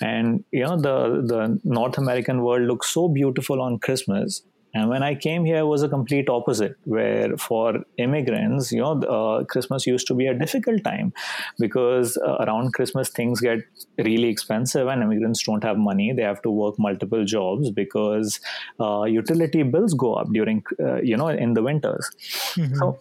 [0.00, 4.42] and you know, the the North American world looks so beautiful on Christmas,
[4.74, 9.00] and when I came here, it was a complete opposite, where for immigrants, you know,
[9.02, 11.12] uh, Christmas used to be a difficult time
[11.60, 13.60] because uh, around Christmas things get
[13.98, 16.12] really expensive and immigrants don't have money.
[16.12, 18.40] They have to work multiple jobs because
[18.80, 22.10] uh, utility bills go up during, uh, you know, in the winters.
[22.56, 22.74] Mm-hmm.
[22.74, 22.98] So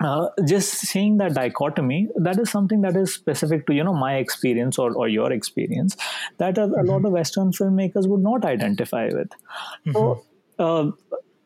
[0.00, 4.16] uh, just seeing that dichotomy that is something that is specific to you know my
[4.16, 5.96] experience or, or your experience
[6.38, 6.80] that a, mm-hmm.
[6.80, 9.28] a lot of western filmmakers would not identify with
[9.86, 9.92] mm-hmm.
[9.92, 10.24] so
[10.58, 10.90] uh,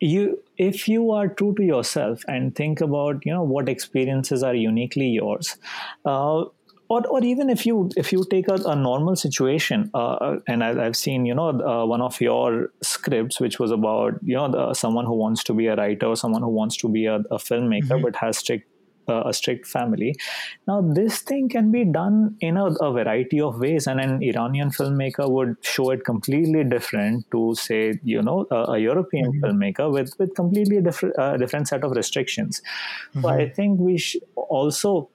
[0.00, 4.54] you if you are true to yourself and think about you know what experiences are
[4.54, 5.56] uniquely yours
[6.04, 6.44] uh,
[6.90, 10.82] or, or even if you if you take a, a normal situation uh, and I,
[10.82, 14.74] have seen you know uh, one of your scripts which was about you know the,
[14.74, 17.38] someone who wants to be a writer or someone who wants to be a, a
[17.38, 18.02] filmmaker mm-hmm.
[18.02, 18.68] but has strict
[19.08, 20.14] uh, a strict family.
[20.66, 24.70] Now, this thing can be done in a, a, variety of ways, and an Iranian
[24.70, 29.44] filmmaker would show it completely different to, say, you know, a, a European mm-hmm.
[29.44, 32.60] filmmaker with with completely different uh, different set of restrictions.
[33.10, 33.22] Mm-hmm.
[33.22, 35.10] So I think we sh- also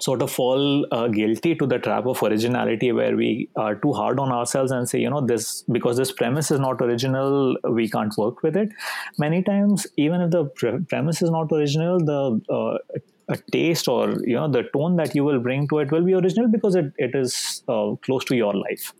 [0.00, 4.18] sort of fall uh, guilty to the trap of originality where we are too hard
[4.18, 8.16] on ourselves and say you know this because this premise is not original we can't
[8.16, 8.70] work with it
[9.18, 12.98] many times even if the pre- premise is not original the uh,
[13.30, 16.14] a taste or you know the tone that you will bring to it will be
[16.14, 18.92] original because it, it is uh, close to your life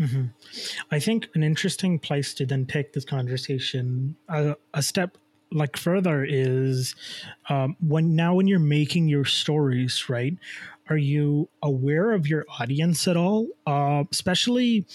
[0.00, 0.24] mm-hmm.
[0.90, 5.18] i think an interesting place to then take this conversation uh, a step
[5.52, 6.94] like further is
[7.48, 10.36] um, when now when you're making your stories right
[10.88, 14.86] are you aware of your audience at all uh, especially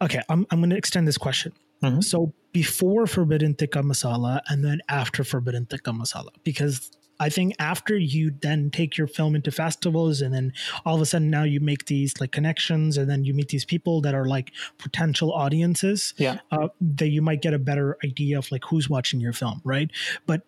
[0.00, 2.00] okay i'm, I'm going to extend this question mm-hmm.
[2.00, 7.96] so before forbidden tikka masala and then after forbidden tikka masala because I think after
[7.96, 10.52] you then take your film into festivals and then
[10.84, 13.64] all of a sudden now you make these like connections and then you meet these
[13.64, 16.14] people that are like potential audiences.
[16.18, 16.38] Yeah.
[16.50, 19.90] Uh, that you might get a better idea of like who's watching your film, right?
[20.26, 20.42] But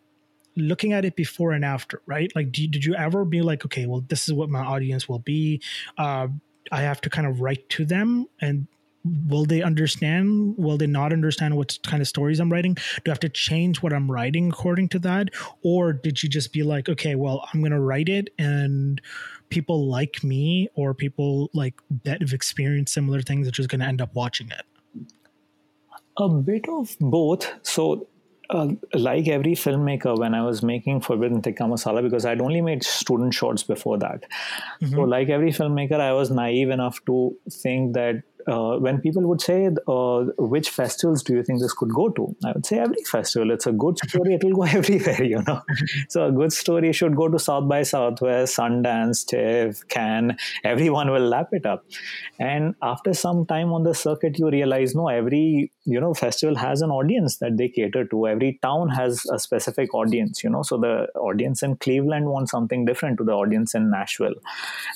[0.56, 2.32] looking at it before and after, right?
[2.34, 5.20] Like, you, did you ever be like, okay, well, this is what my audience will
[5.20, 5.62] be.
[5.96, 6.28] Uh,
[6.70, 8.66] I have to kind of write to them and
[9.28, 13.10] will they understand will they not understand what kind of stories i'm writing do i
[13.10, 15.28] have to change what i'm writing according to that
[15.62, 19.00] or did you just be like okay well i'm going to write it and
[19.48, 23.86] people like me or people like that have experienced similar things are just going to
[23.86, 25.06] end up watching it
[26.16, 28.06] a bit of both so
[28.50, 32.82] uh, like every filmmaker, when I was making Forbidden Tikka Masala, because I'd only made
[32.82, 34.24] student shorts before that.
[34.80, 34.94] Mm-hmm.
[34.94, 39.40] So, like every filmmaker, I was naive enough to think that uh, when people would
[39.40, 42.34] say, uh, which festivals do you think this could go to?
[42.44, 43.50] I would say every festival.
[43.50, 44.34] It's a good story.
[44.34, 45.60] It will go everywhere, you know.
[46.08, 50.36] so a good story should go to South by Southwest, Sundance, TIFF, Cannes.
[50.64, 51.84] Everyone will lap it up.
[52.38, 56.82] And after some time on the circuit, you realize, no, every, you know, festival has
[56.82, 58.26] an audience that they cater to.
[58.26, 60.62] Every town has a specific audience, you know.
[60.62, 64.34] So the audience in Cleveland wants something different to the audience in Nashville.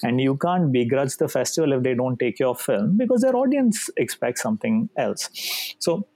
[0.03, 3.89] And you can't begrudge the festival if they don't take your film because they're audience
[3.97, 5.31] expects something else.
[5.79, 6.07] So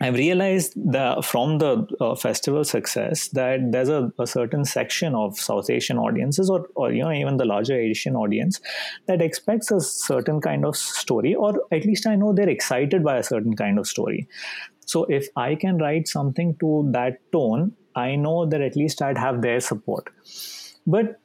[0.00, 5.36] I've realized that from the uh, festival success that there's a, a, certain section of
[5.38, 8.60] South Asian audiences, or, or you know even the larger Asian audience,
[9.06, 13.16] that expects a certain kind of story, or at least I know they're excited by
[13.18, 14.28] a certain kind of story.
[14.86, 19.18] So if I can write something to that tone, I know that at least I'd
[19.18, 20.08] have their support.
[20.86, 21.20] But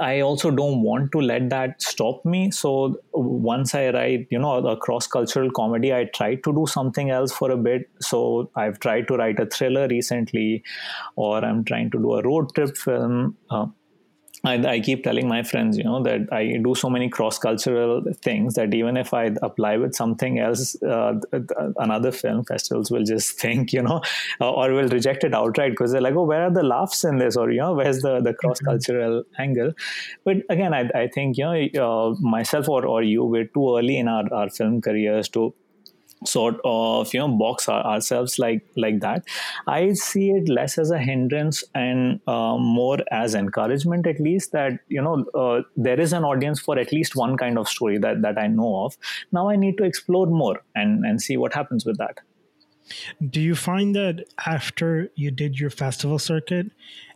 [0.00, 2.50] I also don't want to let that stop me.
[2.50, 7.10] So once I write, you know, a cross cultural comedy, I try to do something
[7.10, 7.88] else for a bit.
[8.00, 10.62] So I've tried to write a thriller recently,
[11.16, 13.36] or I'm trying to do a road trip film.
[13.50, 13.66] Uh,
[14.44, 18.02] I, I, keep telling my friends, you know, that I do so many cross cultural
[18.22, 21.14] things that even if I apply with something else, uh,
[21.78, 24.02] another film festivals will just think, you know,
[24.40, 27.36] or will reject it outright because they're like, oh, where are the laughs in this?
[27.36, 29.42] Or, you know, where's the, the cross cultural mm-hmm.
[29.42, 29.72] angle?
[30.24, 33.98] But again, I, I think, you know, uh, myself or, or you, we're too early
[33.98, 35.54] in our, our film careers to
[36.26, 39.24] sort of you know box our, ourselves like like that.
[39.66, 44.80] I see it less as a hindrance and uh, more as encouragement at least that
[44.88, 48.22] you know uh, there is an audience for at least one kind of story that
[48.22, 48.96] that i know of.
[49.32, 52.20] Now i need to explore more and and see what happens with that.
[53.30, 56.70] Do you find that after you did your festival circuit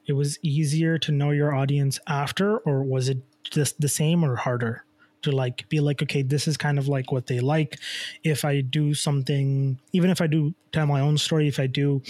[0.07, 4.37] it was easier to know your audience after or was it just the same or
[4.37, 4.85] harder
[5.23, 7.79] to like be like okay this is kind of like what they like.
[8.25, 12.03] If i do something even if i do tell my own story if i do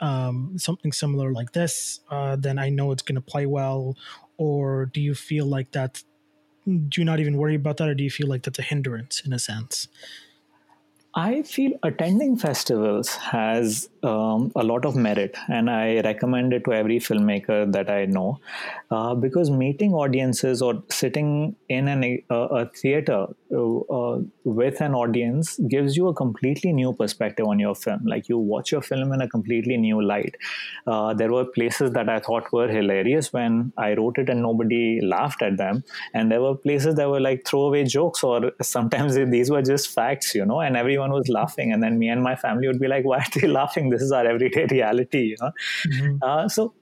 [0.00, 3.96] um, something similar like this uh, then i know it's going to play well.
[4.38, 6.02] Or do you feel like that
[6.66, 9.20] do you not even worry about that or do you feel like that's a hindrance
[9.24, 9.88] in a sense?
[11.14, 16.72] I feel attending festivals has um, a lot of merit, and I recommend it to
[16.72, 18.40] every filmmaker that I know
[18.90, 25.58] uh, because meeting audiences or sitting in an, uh, a theater uh, with an audience
[25.68, 28.00] gives you a completely new perspective on your film.
[28.04, 30.36] Like you watch your film in a completely new light.
[30.86, 35.00] Uh, there were places that I thought were hilarious when I wrote it and nobody
[35.00, 35.84] laughed at them,
[36.14, 40.34] and there were places that were like throwaway jokes, or sometimes these were just facts,
[40.34, 43.04] you know, and everyone was laughing and then me and my family would be like
[43.04, 45.52] why are they laughing this is our everyday reality you know
[45.88, 46.16] mm-hmm.
[46.22, 46.72] uh, so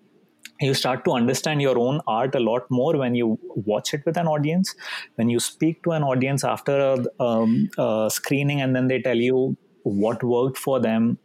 [0.61, 3.39] you start to understand your own art a lot more when you
[3.73, 4.75] watch it with an audience
[5.15, 9.17] when you speak to an audience after a, um, a screening and then they tell
[9.17, 11.19] you what worked for them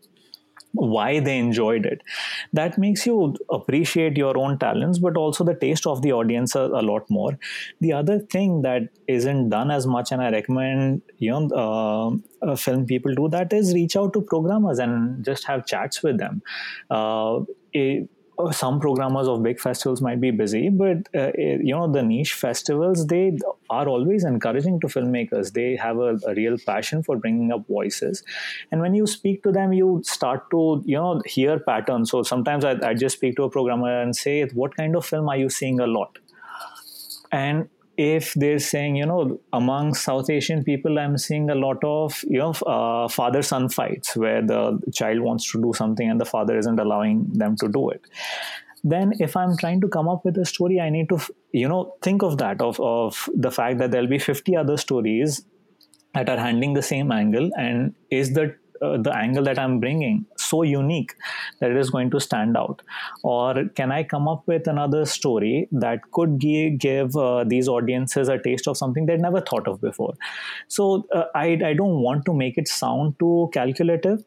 [0.76, 2.02] why they enjoyed it.
[2.54, 6.62] That makes you appreciate your own talents but also the taste of the audience a,
[6.62, 7.38] a lot more.
[7.82, 12.56] The other thing that isn't done as much and i recommend you know uh, uh,
[12.56, 16.42] film people do that is reach out to programmers and just have chats with them.
[16.90, 17.42] Uh,
[18.52, 22.34] some programmers of big festivals might be busy, but uh, eh, you know the niche
[22.34, 23.38] festivals they
[23.70, 25.54] are always encouraging to filmmakers.
[25.54, 28.24] They have a, a, real passion for bringing up voices,
[28.72, 32.12] and when you speak to them, you start to you know hear patterns.
[32.12, 35.30] So sometimes I, I just speak to a programmer and say, "What kind of film
[35.30, 36.20] are you seeing a lot?"
[37.32, 42.24] And if they're saying, you know, among South Asian people, I'm seeing a lot of,
[42.28, 46.26] you know, uh, father son fights where the child wants to do something and the
[46.26, 48.02] father isn't allowing them to do it.
[48.84, 51.20] Then, if I'm trying to come up with a story, I need to,
[51.52, 55.44] you know, think of that, of, of the fact that there'll be 50 other stories
[56.14, 57.50] that are handling the same angle.
[57.58, 61.16] And is the uh, the angle that I'm bringing so unique
[61.60, 62.82] that it is going to stand out?
[63.24, 68.30] Or can I come up with another story that could give, give uh, these audiences
[68.30, 70.14] a taste of something they'd never thought of before?
[70.68, 74.24] So uh, I, I don't want to make it sound too calculative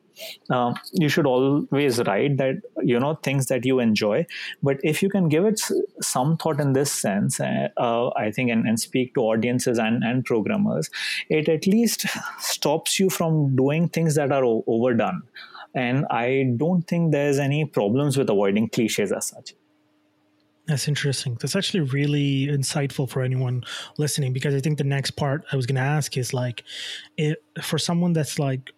[0.51, 4.27] uh, you should always write that you know things that you enjoy
[4.63, 5.61] but if you can give it
[6.01, 10.03] some thought in this sense uh, uh, i think and, and, speak to audiences and,
[10.05, 10.89] and programmers
[11.29, 12.07] it at least
[12.39, 15.23] stops you from doing things that are o- overdone
[15.75, 19.55] and i don't think there's any problems with avoiding cliches as such
[20.69, 21.39] that's interesting.
[21.41, 23.65] That's actually really insightful for anyone
[23.97, 26.63] listening because I think the next part I was going to ask is like,
[27.17, 28.71] it, for someone that's like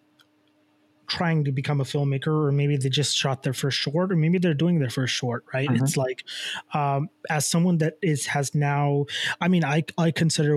[1.09, 4.39] trying to become a filmmaker or maybe they just shot their first short or maybe
[4.39, 5.83] they're doing their first short right mm-hmm.
[5.83, 6.25] it's like
[6.73, 9.05] um, as someone that is has now
[9.41, 10.57] i mean i i consider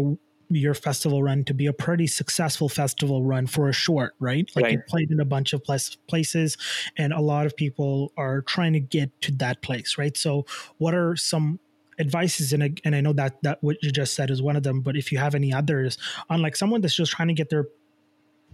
[0.55, 4.49] your festival run to be a pretty successful festival run for a short, right?
[4.55, 4.73] Like right.
[4.75, 6.57] it played in a bunch of places,
[6.97, 10.15] and a lot of people are trying to get to that place, right?
[10.15, 10.45] So,
[10.77, 11.59] what are some
[11.99, 12.53] advices?
[12.53, 14.81] And I, and I know that that what you just said is one of them,
[14.81, 15.97] but if you have any others
[16.29, 17.67] on like someone that's just trying to get their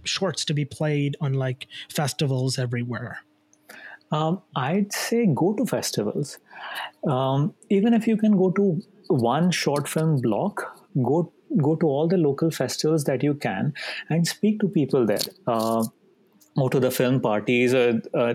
[0.04, 3.20] shorts to be played on like festivals everywhere?
[4.12, 6.38] Um, I'd say go to festivals.
[7.06, 12.08] Um, even if you can go to one short film block, go go to all
[12.08, 13.72] the local festivals that you can
[14.08, 15.20] and speak to people there.
[15.46, 15.84] Uh,
[16.56, 18.34] go to the film parties uh, uh,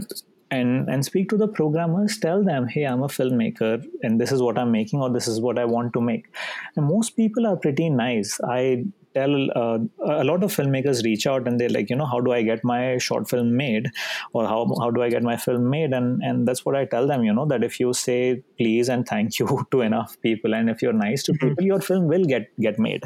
[0.52, 2.18] and and speak to the programmers.
[2.18, 5.40] Tell them hey i'm a filmmaker and this is what i'm making or this is
[5.42, 6.28] what i want to make.
[6.76, 8.40] And most people are pretty nice.
[8.44, 8.86] I
[9.16, 12.34] tell uh, a lot of filmmakers reach out and they're like you know how do
[12.34, 13.90] i get my short film made?
[14.34, 15.94] Or how, how do i get my film made?
[15.94, 19.08] And and that's what i tell them you know that if you say please and
[19.08, 21.50] thank you to enough people and if you're nice to mm-hmm.
[21.50, 23.04] people your film will get get made.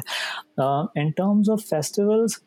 [0.58, 2.40] Uh, in terms of festivals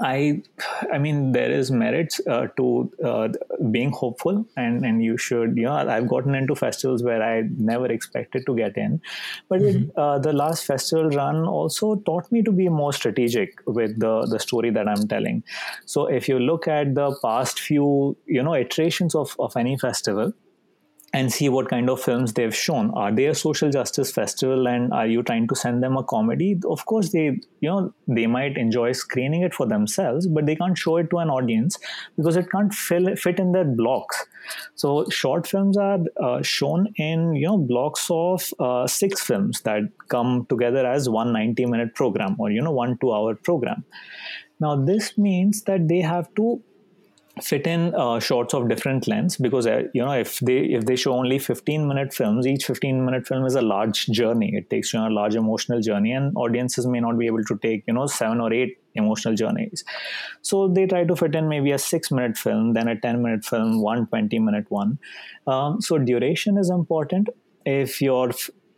[0.00, 0.42] I,
[0.90, 3.28] I mean, there is merit uh, to uh,
[3.70, 7.86] being hopeful, and and you should, you know, I've gotten into festivals where I never
[7.86, 9.02] expected to get in,
[9.48, 9.90] but mm-hmm.
[9.90, 14.26] it, uh, the last festival run also taught me to be more strategic with the
[14.26, 15.42] the story that I'm telling.
[15.84, 20.32] So if you look at the past few, you know, iterations of of any festival,
[21.14, 22.90] and see what kind of films they've shown.
[22.92, 26.58] Are they a social justice festival and are you trying to send them a comedy?
[26.64, 27.24] Of course they
[27.60, 31.18] you know they might enjoy screening it for themselves but they can't show it to
[31.18, 31.78] an audience
[32.16, 34.24] because it can't fill, fit in their blocks.
[34.74, 39.82] So short films are uh, shown in you know blocks of uh, six films that
[40.08, 43.84] come together as one 90 minute program or you know one two hour program.
[44.60, 46.62] Now this means that they have to
[47.40, 50.96] fit in uh, shorts of different lengths because uh, you know if they if they
[50.96, 54.54] show only 15 minute films each 15 minute film is a large journey.
[54.54, 57.56] It takes you on a large emotional journey and audiences may not be able to
[57.58, 59.82] take you know seven or eight emotional journeys.
[60.42, 63.44] So they try to fit in maybe a 6 minute film then a 10 minute
[63.44, 64.98] film one 20 minute one.
[65.46, 67.30] Um, so duration is important.
[67.64, 68.32] If your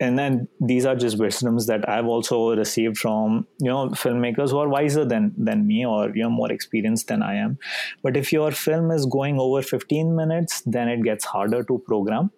[0.05, 4.59] and then these are just wisdoms that I've also received from you know filmmakers who
[4.59, 7.59] are wiser than than me or you know more experienced than I am.
[8.03, 12.31] But if your film is going over 15 minutes, then it gets harder to program.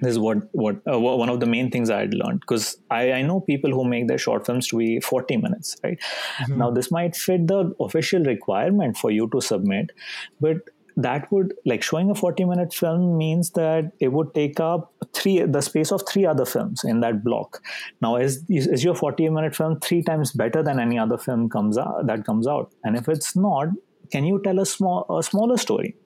[0.00, 3.12] This is what what uh, one of the main things I had learned because I,
[3.12, 5.76] I know people who make their short films to be 40 minutes.
[5.82, 6.58] Right mm-hmm.
[6.58, 9.92] now, this might fit the official requirement for you to submit,
[10.40, 10.58] but
[10.96, 15.42] that would like showing a 40 minute film means that it would take up three
[15.42, 17.62] the space of three other films in that block.
[18.00, 21.76] Now is is your 40 minute film three times better than any other film comes
[21.78, 22.72] out that comes out?
[22.84, 23.68] And if it's not
[24.10, 25.96] can you tell a small a smaller story?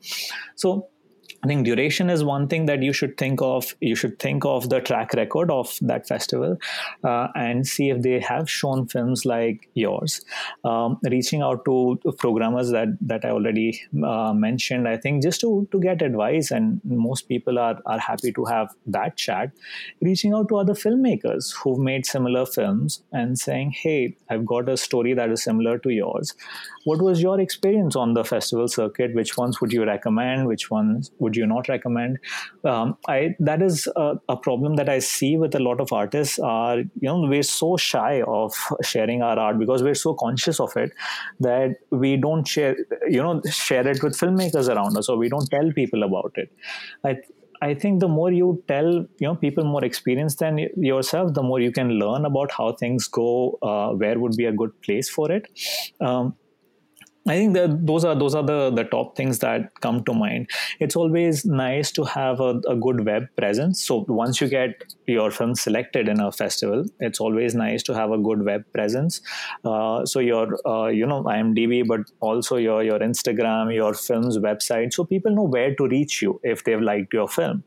[0.57, 0.89] So
[1.43, 3.75] I think duration is one thing that you should think of.
[3.81, 6.59] You should think of the track record of that festival
[7.03, 10.23] uh, and see if they have shown films like yours.
[10.65, 15.67] Um, reaching out to programmers that that I already uh, mentioned, I think just to
[15.73, 19.53] to get advice, and most people are are happy to have that chat.
[20.03, 24.77] Reaching out to other filmmakers who've made similar films and saying, "Hey, I've got a
[24.77, 26.35] story that is similar to yours.
[26.85, 29.15] What was your experience on the festival circuit?
[29.15, 30.47] Which ones would you recommend?
[30.47, 32.19] Which ones would you not recommend?
[32.65, 36.39] Um, I that is a, a, problem that I see with a lot of artists.
[36.39, 40.77] Are you know we're so shy of sharing our art because we're so conscious of
[40.77, 40.93] it
[41.41, 42.77] that we don't share
[43.09, 46.51] you know share it with filmmakers around us or we don't tell people about it.
[47.05, 47.19] I
[47.63, 51.61] I think the more you tell, you know, people more experienced than yourself, the more
[51.61, 55.31] you can learn about how things go, uh, where would be a good place for
[55.31, 55.47] it.
[56.01, 56.37] Um,
[57.29, 60.49] I think that those are those are the the top things that come to mind.
[60.81, 63.85] It's always nice to have a, a good web presence.
[63.85, 68.11] So once you get your film selected in a festival, it's always nice to have
[68.11, 69.21] a good web presence.
[69.65, 74.95] Uh, so your uh, you know IMDb, but also your your Instagram, your film's website,
[74.95, 77.63] so people know where to reach you if they've liked your film.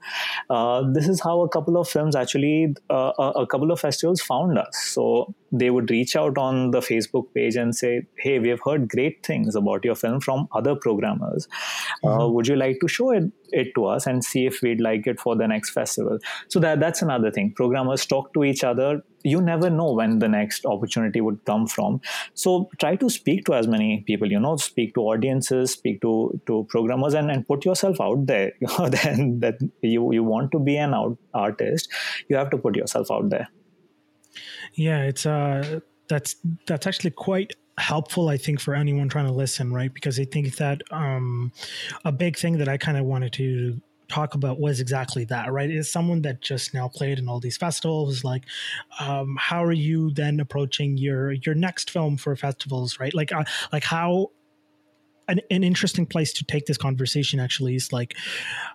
[0.49, 4.19] Uh, this is how a couple of films actually uh, a, a couple of festivals
[4.19, 4.75] found us.
[4.77, 8.89] So they would reach out on the Facebook page and say, "Hey, we have heard
[8.89, 11.47] great things about your film from other programmers.
[12.03, 12.21] Uh, mm-hmm.
[12.21, 15.07] Uh, would you like to show it, it to us and see if we'd like
[15.07, 17.53] it for the next festival?" So that that's another thing.
[17.53, 19.01] Programmers talk to each other.
[19.23, 22.01] You never know when the next opportunity would come from.
[22.33, 24.29] So try to speak to as many people.
[24.31, 28.53] You know, speak to audiences, speak to to programmers, and, and put yourself out there.
[28.97, 31.89] then that you you want to be an out, artist,
[32.27, 33.49] you have to put yourself out there.
[34.73, 36.35] Yeah, it's uh that's
[36.67, 39.93] that's actually quite helpful i think for anyone trying to listen right?
[39.93, 41.51] Because i think that um
[42.05, 45.71] a big thing that i kind of wanted to talk about was exactly that right?
[45.71, 48.43] Is someone that just now played in all these festivals like
[48.99, 53.13] um how are you then approaching your your next film for festivals right?
[53.13, 54.29] Like uh, like how
[55.27, 58.15] an, an interesting place to take this conversation actually is like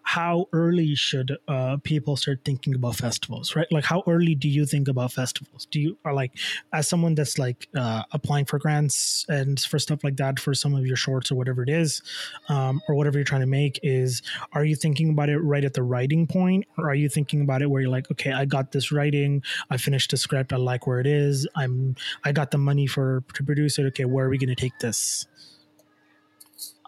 [0.03, 3.71] how early should uh, people start thinking about festivals right?
[3.71, 5.67] Like how early do you think about festivals?
[5.71, 6.33] Do you are like
[6.73, 10.75] as someone that's like uh, applying for grants and for stuff like that for some
[10.75, 12.03] of your shorts or whatever it is
[12.49, 14.23] um, or whatever you're trying to make is
[14.53, 16.65] are you thinking about it right at the writing point?
[16.77, 19.77] Or are you thinking about it where you're like okay i got this writing i
[19.77, 23.43] finished the script i like where it is i'm i got the money for to
[23.43, 25.27] produce it okay where are we going to take this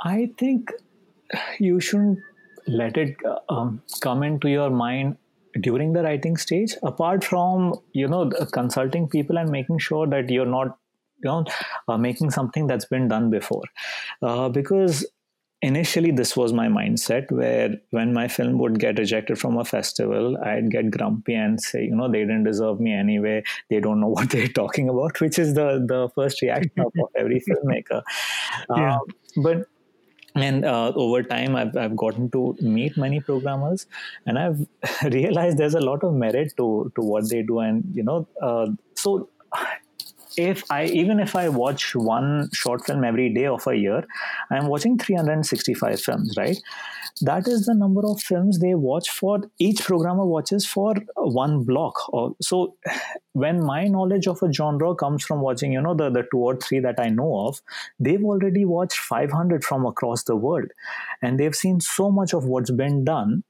[0.05, 0.73] I think
[1.59, 2.19] you shouldn't
[2.67, 5.17] let it uh, um, come into your mind
[5.61, 6.75] during the writing stage.
[6.83, 10.79] Apart from you know consulting people and making sure that you're not
[11.23, 11.45] you know
[11.89, 13.65] uh, making something that's been done before.
[14.23, 15.07] Uh, because
[15.63, 20.39] initially this was my mindset where when my film would get rejected from a festival
[20.45, 23.43] i'd get grumpy and say you know they didn't deserve me anyway.
[23.69, 27.43] They don't know what they're talking about which is the the first reaction of, every
[27.49, 28.03] filmmaker.
[28.75, 28.95] Yeah.
[28.95, 29.01] Um,
[29.43, 29.67] but
[30.35, 33.87] and uh, over time I've, I've gotten to meet many programmers
[34.27, 34.67] and i've
[35.05, 38.67] realized there's a lot of merit to to what they do and you know uh,
[38.95, 39.29] so
[40.37, 44.07] if I even if I watch one short film every day of a year,
[44.51, 46.59] I'm watching 365 films, right?
[47.23, 51.95] That is the number of films they watch for each programmer watches for one block.
[52.13, 52.77] Uh, so
[53.33, 56.57] when my knowledge of a genre comes from watching, you know, the, the two or
[56.57, 57.61] three that I know of,
[57.99, 60.71] they've already watched 500 from across the world.
[61.23, 63.45] And they've seen so much of what's been done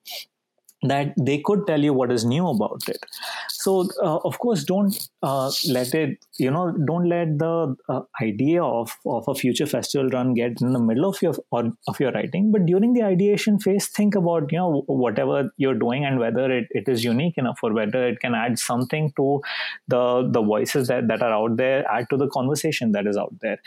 [0.82, 3.04] that they could tell you what is new about it.
[3.48, 8.62] So uh, of course don't uh, let it you know don't let the uh, idea
[8.62, 12.50] of, of a future festival run get in the middle of your of your writing.
[12.50, 16.68] But during the ideation phase think about you know whatever you're doing and whether it,
[16.70, 19.40] it is unique enough or whether it can add something to
[19.88, 23.34] the the voices that, that are out there add to the conversation that is out
[23.40, 23.58] there.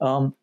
[0.00, 0.34] Um,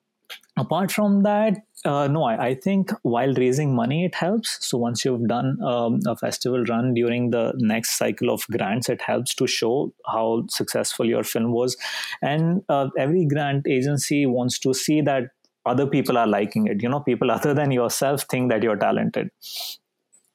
[0.60, 4.58] apart from that uh, no I, I, think while raising money it helps.
[4.68, 9.02] So once you've done um, a festival run during the next cycle of grants it
[9.02, 11.78] helps to show how successful your film was.
[12.22, 15.30] And uh, every grant agency wants to see that
[15.66, 16.84] other people are liking it.
[16.84, 19.30] You know people other than yourself think that you're talented.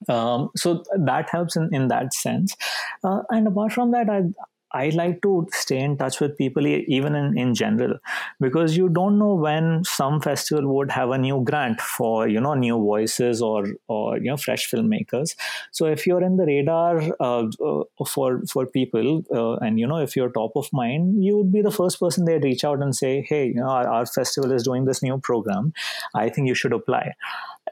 [0.09, 2.57] Um, so that helps in, in that sense.
[3.03, 4.22] Uh, and apart from that I,
[4.75, 7.99] I like to stay in touch with people even in, in general
[8.41, 12.55] because you don't know when some festival would have a new grant for you know
[12.55, 15.37] new voices or or you know fresh filmmakers.
[15.70, 19.99] So if you're in the radar uh, uh, for for people uh, and you know
[19.99, 22.95] if you're top of mind, you would be the first person they'd reach out and
[22.95, 25.72] say, hey, you know our, our festival is doing this new program.
[26.14, 27.12] I think you should apply.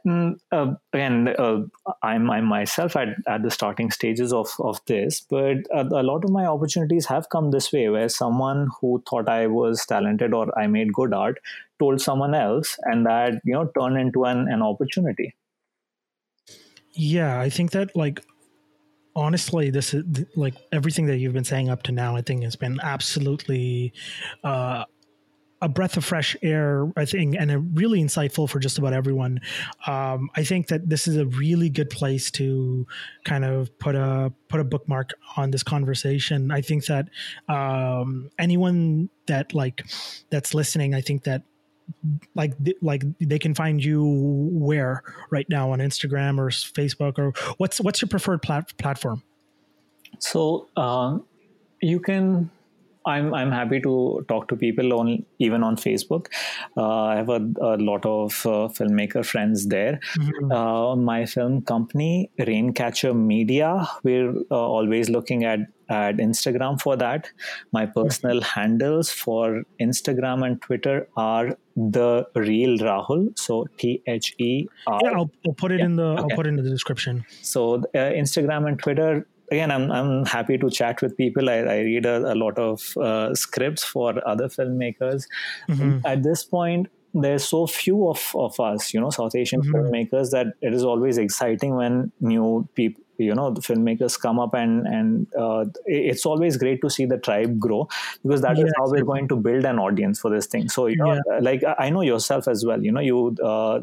[0.09, 1.61] Uh, again, uh,
[2.03, 6.25] I'm, I'm myself at, at the starting stages of, of this, but a, a lot
[6.25, 10.57] of my opportunities have come this way where someone who thought I was talented or
[10.59, 11.39] I made good art
[11.79, 15.35] told someone else, and that, you know, turned into an, an opportunity.
[16.95, 18.25] Yeah, I think that, like,
[19.15, 20.05] honestly this is
[20.37, 23.93] like everything that you've been saying up to now i think has been absolutely
[24.43, 24.85] uh
[25.63, 29.41] a breath of fresh air, I think, and really insightful for just about everyone.
[29.87, 32.85] Um, I think that this is a really good place to
[33.25, 36.51] kind of put a put a bookmark on this conversation.
[36.51, 37.09] I think that
[37.49, 39.87] um, anyone that like
[40.31, 41.45] that's listening, I think that
[42.35, 44.05] like like they can find you
[44.53, 49.23] where right now on Instagram or Facebook or what's what's your preferred plat- platform?
[50.19, 51.19] So uh,
[51.81, 52.51] you can
[53.07, 56.27] I'm I'm happy to talk to people on even on Facebook.
[56.77, 60.01] Uh, I have a, a lot of uh, filmmaker friends there.
[60.19, 60.53] Mm-hmm.
[60.53, 67.29] Uh, my film company, Raincatcher Media, we're uh, always looking at at Instagram for that.
[67.73, 68.61] My personal mm-hmm.
[68.61, 73.39] handles for Instagram and Twitter are the real Rahul.
[73.39, 75.01] So T H E R.
[75.03, 75.87] Yeah, I'll, I'll, put it yeah.
[75.87, 76.23] in the okay.
[76.23, 77.25] I'll put it in the description.
[77.43, 81.51] So uh, Instagram and Twitter again, I'm I'm happy to chat with people.
[81.51, 85.25] I, I read a, a, lot of uh, scripts for other filmmakers.
[85.69, 85.99] Mm-hmm.
[86.05, 89.75] At this point, there's so few of, of us, you know, South Asian mm-hmm.
[89.75, 94.55] filmmakers that it is always exciting when new people you know the filmmakers come up
[94.55, 97.89] and and uh, it's always great to see the tribe grow
[98.23, 100.69] because that yeah, is how we're going to build an audience for this thing.
[100.69, 101.39] So you know yeah.
[101.41, 102.83] like i know yourself as well.
[102.83, 103.79] You know you uh,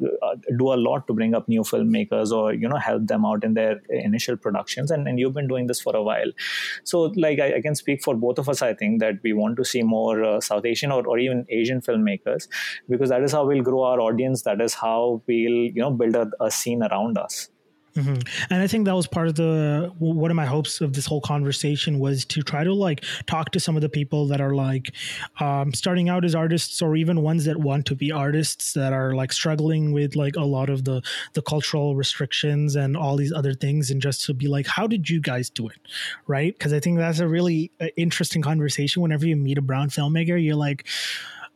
[0.57, 3.53] do a lot to bring up new filmmakers or you know help them out in
[3.53, 6.31] their initial productions and, and you've been doing this for a while.
[6.83, 9.57] So like I, I can speak for both of us i think that we want
[9.57, 12.47] to see more uh, south asian or, or even asian filmmakers
[12.87, 14.43] because that is how we'll grow our audience.
[14.43, 17.49] That is how we'll you know build a, a scene around us
[17.95, 18.53] Mm-hmm.
[18.53, 21.21] And I think that was part of the one of my hopes of this whole
[21.21, 24.93] conversation was to try to like talk to some of the people that are like
[25.39, 29.13] um, starting out as artists or even ones that want to be artists that are
[29.13, 31.01] like struggling with like a lot of the
[31.33, 35.09] the cultural restrictions and all these other things and just to be like how did
[35.09, 35.79] you guys do it
[36.27, 39.89] right because I think that's a really uh, interesting conversation whenever you meet a brown
[39.89, 40.85] filmmaker you're like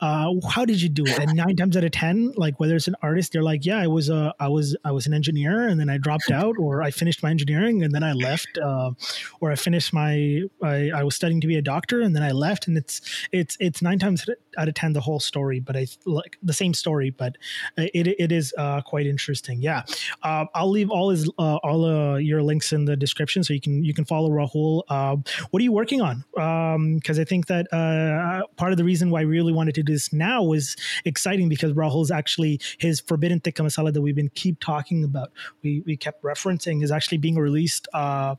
[0.03, 1.17] uh, how did you do it?
[1.17, 3.87] And nine times out of ten, like whether it's an artist, they're like, yeah, I
[3.87, 6.91] was a, I was, I was an engineer, and then I dropped out, or I
[6.91, 8.91] finished my engineering and then I left, uh,
[9.39, 12.31] or I finished my, I, I was studying to be a doctor and then I
[12.31, 12.99] left, and it's,
[13.31, 14.25] it's, it's nine times
[14.57, 17.37] out of ten the whole story, but I like the same story, but
[17.77, 19.61] it, it is uh, quite interesting.
[19.61, 19.83] Yeah,
[20.21, 23.61] uh, I'll leave all his, uh, all uh, your links in the description so you
[23.61, 24.81] can, you can follow Rahul.
[24.89, 25.15] Uh,
[25.51, 26.25] what are you working on?
[26.33, 29.83] Because um, I think that uh, part of the reason why I really wanted to
[29.83, 30.75] do this now is
[31.05, 35.31] exciting because Rahul's actually his Forbidden Tikka Masala that we've been keep talking about.
[35.61, 38.35] We we kept referencing is actually being released uh,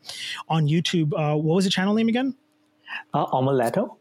[0.49, 1.13] on YouTube.
[1.15, 2.35] Uh, what was the channel name again?
[3.13, 3.97] Uh.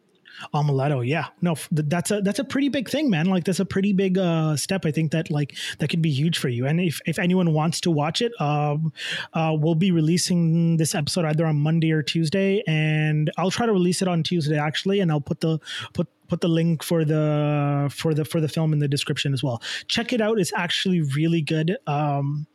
[0.54, 3.28] Omeleto, yeah, no, that's a that's a pretty big thing, man.
[3.28, 4.86] Like that's a pretty big uh, step.
[4.86, 6.66] I think that like that can be huge for you.
[6.66, 8.94] And if, if anyone wants to watch it, um,
[9.34, 13.74] uh, we'll be releasing this episode either on Monday or Tuesday, and I'll try to
[13.74, 15.60] release it on Tuesday actually, and I'll put the
[15.94, 19.44] put put the link for the for the for the film in the description as
[19.44, 19.62] well.
[19.88, 21.78] Check it out; it's actually really good.
[21.88, 22.48] Um,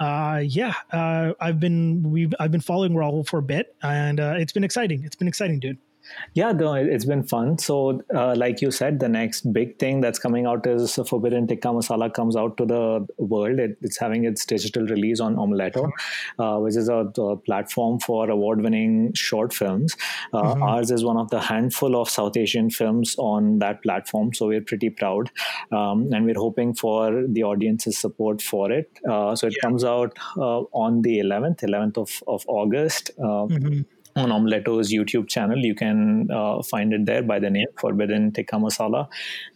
[0.00, 4.34] uh, yeah, uh, I've been we've I've been following Rahul for a bit, and uh,
[4.38, 5.04] it's been exciting.
[5.04, 5.78] It's been exciting, dude.
[6.34, 7.58] Yeah, no, it's been fun.
[7.58, 11.68] So, uh, like you said, the next big thing that's coming out is Forbidden Tikka
[11.68, 13.58] Masala comes out to the world.
[13.58, 15.90] It, it's having its digital release on Omeleto,
[16.38, 19.96] uh, which is a, a, platform for award-winning short films.
[20.32, 20.62] Uh, mm-hmm.
[20.62, 24.60] Ours is one of the handful of South Asian films on that platform, so we're
[24.60, 25.30] pretty proud,
[25.70, 28.90] um, and we're hoping for the audience's support for it.
[29.08, 29.68] Uh, so it yeah.
[29.68, 33.10] comes out uh, on the 11th, 11th of of August.
[33.18, 33.80] Uh, mm-hmm
[34.16, 35.58] on Omeleto's YouTube channel.
[35.58, 39.08] You can uh, find it there by the name Forbidden Tikka Masala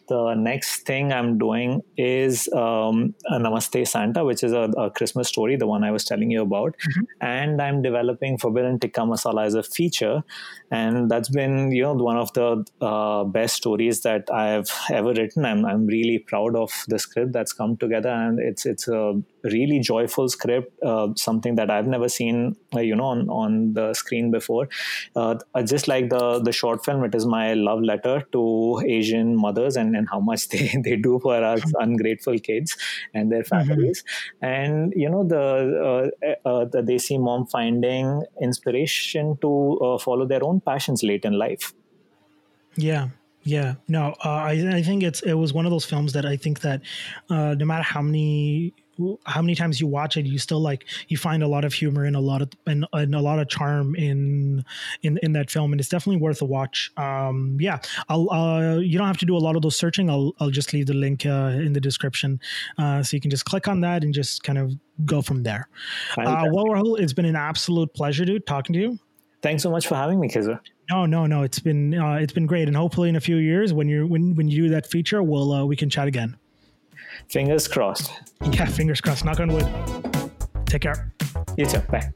[0.08, 5.56] the next thing I'm doing is um, Namaste Santa, which is a, a, Christmas story,
[5.56, 6.76] the one I was telling you about.
[6.76, 7.02] Mm-hmm.
[7.20, 10.22] And I'm developing Forbidden Tikka Masala as a feature.
[10.70, 15.44] And that's been, you know, one of the uh, best stories that I've ever written.
[15.44, 18.10] I'm, I'm really proud of the script that's come together.
[18.10, 22.96] And it's, it's a really joyful script, uh, something that I've never seen, uh, you
[22.96, 24.68] know, on, on the screen before.
[25.14, 29.76] Uh, just like the, the short film, it is my love letter to Asian mothers
[29.76, 32.76] and and how much they, they do for us ungrateful kids
[33.14, 33.68] and their mm-hmm.
[33.68, 34.44] families mm-hmm.
[34.44, 35.44] and you know the
[35.90, 41.32] uh, uh, the desi mom finding inspiration to uh, follow their own passions late in
[41.32, 41.72] life
[42.76, 43.08] yeah
[43.42, 46.36] yeah no uh, I, I think it's it was one of those films that i
[46.36, 46.82] think that
[47.30, 48.74] uh, no matter how many
[49.24, 52.04] how many times you watch it, you still like you find a lot of humor
[52.04, 54.64] and a lot of and, and a lot of charm in
[55.02, 56.90] in in that film, and it's definitely worth a watch.
[56.96, 57.78] Um, yeah,
[58.08, 60.08] I'll uh, you don't have to do a lot of those searching.
[60.10, 62.40] I'll I'll just leave the link uh, in the description,
[62.78, 64.72] uh, so you can just click on that and just kind of
[65.04, 65.68] go from there.
[66.16, 68.98] Uh, well, Rahul, it's been an absolute pleasure, dude, talking to you.
[69.46, 70.58] Thanks so much for having me, Kizar.
[70.90, 71.44] No, no, no.
[71.44, 74.34] It's been uh, it's been great, and hopefully in a few years, when you're when
[74.34, 76.36] when you do that feature, we'll uh, we can chat again.
[77.28, 78.10] Fingers crossed.
[78.50, 79.24] Yeah, fingers crossed.
[79.24, 79.68] Knock on wood.
[80.66, 81.12] Take care.
[81.56, 81.78] You too.
[81.78, 82.10] Bye.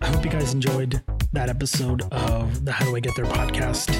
[0.00, 3.90] I hope you guys enjoyed that episode of the How Do I Get There podcast.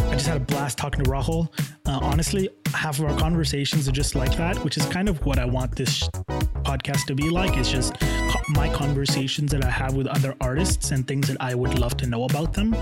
[0.00, 1.46] I just had a blast talking to Rahul.
[1.86, 5.38] Uh, honestly, half of our conversations are just like that, which is kind of what
[5.38, 6.08] I want this
[6.68, 7.56] podcast to be like.
[7.56, 7.94] It's just
[8.50, 12.06] my conversations that I have with other artists and things that I would love to
[12.06, 12.74] know about them.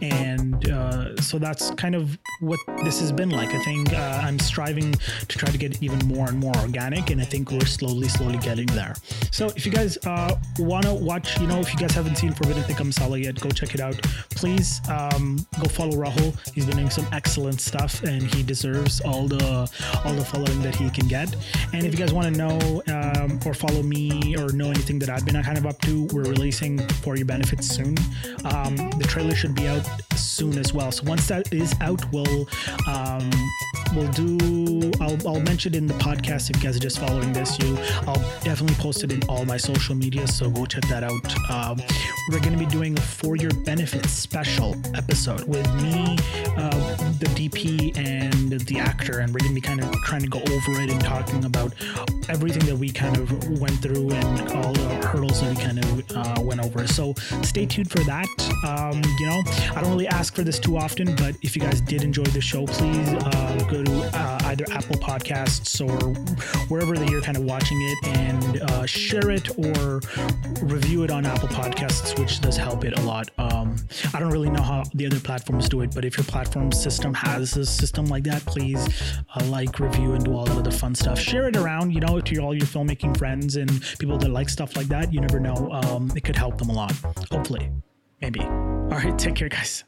[0.00, 3.50] And uh, so that's kind of what this has been like.
[3.50, 7.20] I think uh, I'm striving to try to get even more and more organic, and
[7.20, 8.94] I think we're slowly, slowly getting there.
[9.30, 12.32] So if you guys uh, want to watch, you know, if you guys haven't seen
[12.32, 14.00] Forbidden Tikka Masala yet, go check it out.
[14.30, 16.36] Please um, go follow Rahul.
[16.54, 19.70] He's been doing some excellent stuff, and he deserves all the
[20.04, 21.34] all the following that he can get.
[21.72, 25.10] And if you guys want to know um, or follow me or know anything that
[25.12, 26.04] I've been kind of up to.
[26.12, 27.96] We're releasing For Your Benefits soon.
[28.44, 29.86] Um, the trailer should be out
[30.16, 30.90] soon as well.
[30.90, 32.48] So once that is out, we'll
[32.88, 33.30] um,
[33.94, 34.90] we'll do.
[35.00, 37.58] I'll, I'll mention in the podcast if you guys are just following this.
[37.58, 40.26] You, I'll definitely post it in all my social media.
[40.26, 41.50] So go check that out.
[41.50, 41.80] Um,
[42.30, 46.16] we're going to be doing a For Your Benefits special episode with me,
[46.56, 50.28] uh, the DP, and the actor, and we're going to be kind of trying to
[50.28, 51.74] go over it and talking about
[52.28, 54.72] everything that we kind of went through and all
[55.04, 56.86] hurdles that we kind of uh, went over.
[56.86, 58.26] So stay tuned for that.
[58.66, 59.42] Um, you know,
[59.76, 62.40] I don't really ask for this too often, but if you guys did enjoy the
[62.40, 65.98] show, please uh, go to uh, either Apple Podcasts or
[66.68, 70.00] wherever that you're kind of watching it and uh, share it or
[70.62, 73.30] review it on Apple Podcasts, which does help it a lot.
[73.38, 73.76] Um,
[74.14, 77.14] I don't really know how the other platforms do it, but if your platform system
[77.14, 78.86] has a system like that, please
[79.34, 81.18] uh, like, review, and do all the other fun stuff.
[81.18, 84.76] Share it around, you know, to all your filmmaking friends and people that like stuff
[84.76, 85.12] like that.
[85.12, 85.70] You never know.
[85.72, 86.92] Um, it could help them a lot.
[87.30, 87.70] Hopefully.
[88.20, 88.40] Maybe.
[88.40, 89.84] All right, take care, guys.